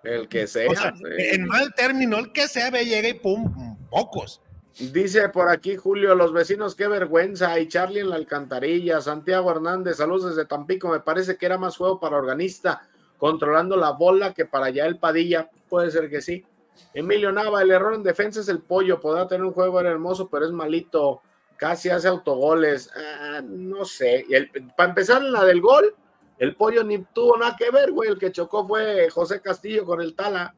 El 0.03 0.29
que 0.29 0.47
sea. 0.47 0.95
En 1.19 1.47
mal 1.47 1.75
término, 1.75 2.19
el 2.19 2.33
que 2.33 2.49
sea, 2.49 2.71
ve, 2.71 2.85
llega 2.85 3.09
y 3.09 3.15
pum, 3.15 3.77
pocos. 3.91 4.41
Dice 4.79 5.29
por 5.29 5.51
aquí 5.51 5.77
Julio, 5.77 6.15
los 6.15 6.33
vecinos, 6.33 6.75
qué 6.75 6.89
vergüenza. 6.89 7.59
Y 7.59 7.69
Charlie 7.69 8.01
en 8.01 8.09
la 8.09 8.17
alcantarilla. 8.17 9.01
Santiago 9.01 9.51
Hernández, 9.51 9.99
saludos 9.99 10.35
desde 10.35 10.49
Tampico. 10.49 10.89
Me 10.89 11.01
parece 11.01 11.37
que 11.37 11.45
era 11.45 11.59
más 11.59 11.77
juego 11.77 12.01
para 12.01 12.17
organista, 12.17 12.89
controlando 13.19 13.77
la 13.77 13.91
bola 13.91 14.33
que 14.33 14.47
para 14.47 14.67
allá 14.67 14.87
el 14.87 14.99
Padilla. 14.99 15.51
Puede 15.71 15.91
ser 15.93 16.11
que 16.11 16.21
sí. 16.21 16.45
Emilio 16.93 17.31
Nava, 17.31 17.63
el 17.63 17.71
error 17.71 17.95
en 17.95 18.03
defensa 18.03 18.41
es 18.41 18.49
el 18.49 18.61
pollo. 18.61 19.01
Podrá 19.01 19.27
tener 19.27 19.47
un 19.47 19.53
juego, 19.53 19.81
hermoso, 19.81 20.29
pero 20.29 20.45
es 20.45 20.53
malito. 20.53 21.23
Casi 21.57 21.89
hace 21.89 22.09
autogoles. 22.09 22.91
Ah, 22.95 23.41
no 23.43 23.85
sé. 23.85 24.27
Y 24.29 24.61
para 24.77 24.89
empezar, 24.91 25.23
la 25.23 25.45
del 25.45 25.61
gol, 25.61 25.95
el 26.39 26.57
pollo 26.57 26.83
ni 26.83 26.99
tuvo 26.99 27.37
nada 27.39 27.57
que 27.57 27.71
ver, 27.71 27.93
güey. 27.93 28.11
El 28.11 28.19
que 28.19 28.33
chocó 28.33 28.67
fue 28.67 29.09
José 29.11 29.41
Castillo 29.41 29.85
con 29.85 30.01
el 30.01 30.17
Tala. 30.17 30.55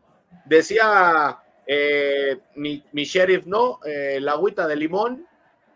Decía 0.46 1.38
eh, 1.66 2.40
mi, 2.56 2.82
sheriff, 2.94 3.46
¿no? 3.46 3.80
Eh, 3.84 4.18
la 4.20 4.32
agüita 4.32 4.66
de 4.66 4.76
limón. 4.76 5.26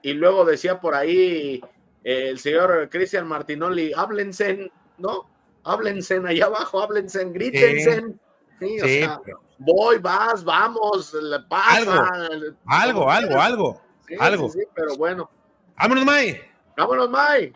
Y 0.01 0.15
luego 0.15 0.45
decía 0.45 0.81
por 0.81 0.95
ahí 0.95 1.61
eh, 2.05 2.29
el 2.31 2.39
señor 2.39 2.89
Cristian 2.89 3.27
Martinoli, 3.27 3.93
háblense, 3.95 4.71
¿no? 4.99 5.29
Háblense 5.65 6.23
allá 6.25 6.47
abajo, 6.47 6.81
háblense, 6.81 7.25
grítense. 7.27 8.05
Sí, 8.59 8.81
o 8.81 8.87
sea, 8.87 9.21
voy, 9.59 9.99
vas, 9.99 10.43
vamos, 10.45 11.13
le 11.15 11.41
pasa. 11.41 12.09
Algo, 12.67 13.11
algo, 13.11 13.41
algo, 13.41 13.81
algo. 14.19 14.49
Sí, 14.51 14.61
pero 14.75 14.97
bueno. 14.97 15.31
Vámonos, 15.77 16.05
May. 16.05 16.41
Vámonos, 16.77 17.11
May. 17.11 17.53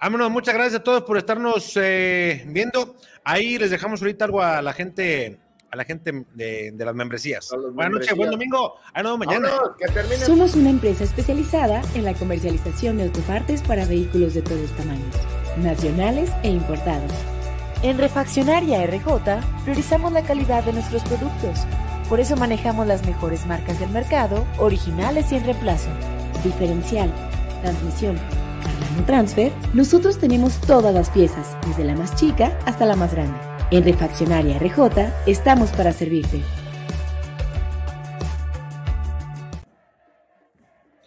Vámonos, 0.00 0.30
muchas 0.30 0.54
gracias 0.54 0.80
a 0.80 0.82
todos 0.82 1.02
por 1.02 1.16
estarnos 1.16 1.72
eh, 1.76 2.44
viendo. 2.48 2.96
Ahí 3.24 3.58
les 3.58 3.70
dejamos 3.70 4.00
ahorita 4.02 4.24
algo 4.24 4.42
a 4.42 4.60
la 4.60 4.72
gente, 4.72 5.38
a 5.70 5.76
la 5.76 5.84
gente 5.84 6.26
de, 6.34 6.74
las 6.76 6.94
membresías. 6.94 7.48
Buenas 7.72 7.92
noches, 7.92 8.16
buen 8.16 8.30
domingo. 8.30 8.76
Ahí 8.94 9.02
nos 9.04 9.18
mañana. 9.18 9.48
Somos 10.26 10.56
una 10.56 10.70
empresa 10.70 11.04
especializada 11.04 11.82
en 11.94 12.04
la 12.04 12.14
comercialización 12.14 12.96
de 12.96 13.04
autopartes 13.04 13.62
para 13.62 13.84
vehículos 13.84 14.34
de 14.34 14.42
todos 14.42 14.70
tamaños, 14.72 15.14
nacionales 15.58 16.32
e 16.42 16.48
importados. 16.48 17.12
En 17.82 17.98
Refaccionaria 17.98 18.86
RJ 18.86 19.40
priorizamos 19.64 20.12
la 20.12 20.22
calidad 20.22 20.64
de 20.64 20.72
nuestros 20.72 21.02
productos. 21.02 21.66
Por 22.08 22.20
eso 22.20 22.36
manejamos 22.36 22.86
las 22.86 23.04
mejores 23.06 23.46
marcas 23.46 23.80
del 23.80 23.90
mercado, 23.90 24.46
originales 24.58 25.32
y 25.32 25.36
en 25.36 25.44
reemplazo. 25.44 25.90
Diferencial, 26.44 27.12
transmisión 27.62 28.18
Transfer, 29.06 29.52
nosotros 29.72 30.18
tenemos 30.18 30.60
todas 30.60 30.94
las 30.94 31.10
piezas, 31.10 31.56
desde 31.66 31.84
la 31.84 31.94
más 31.94 32.14
chica 32.14 32.56
hasta 32.66 32.86
la 32.86 32.96
más 32.96 33.12
grande. 33.12 33.38
En 33.70 33.84
Refaccionaria 33.84 34.58
RJ 34.58 35.12
estamos 35.26 35.70
para 35.70 35.92
servirte. 35.92 36.42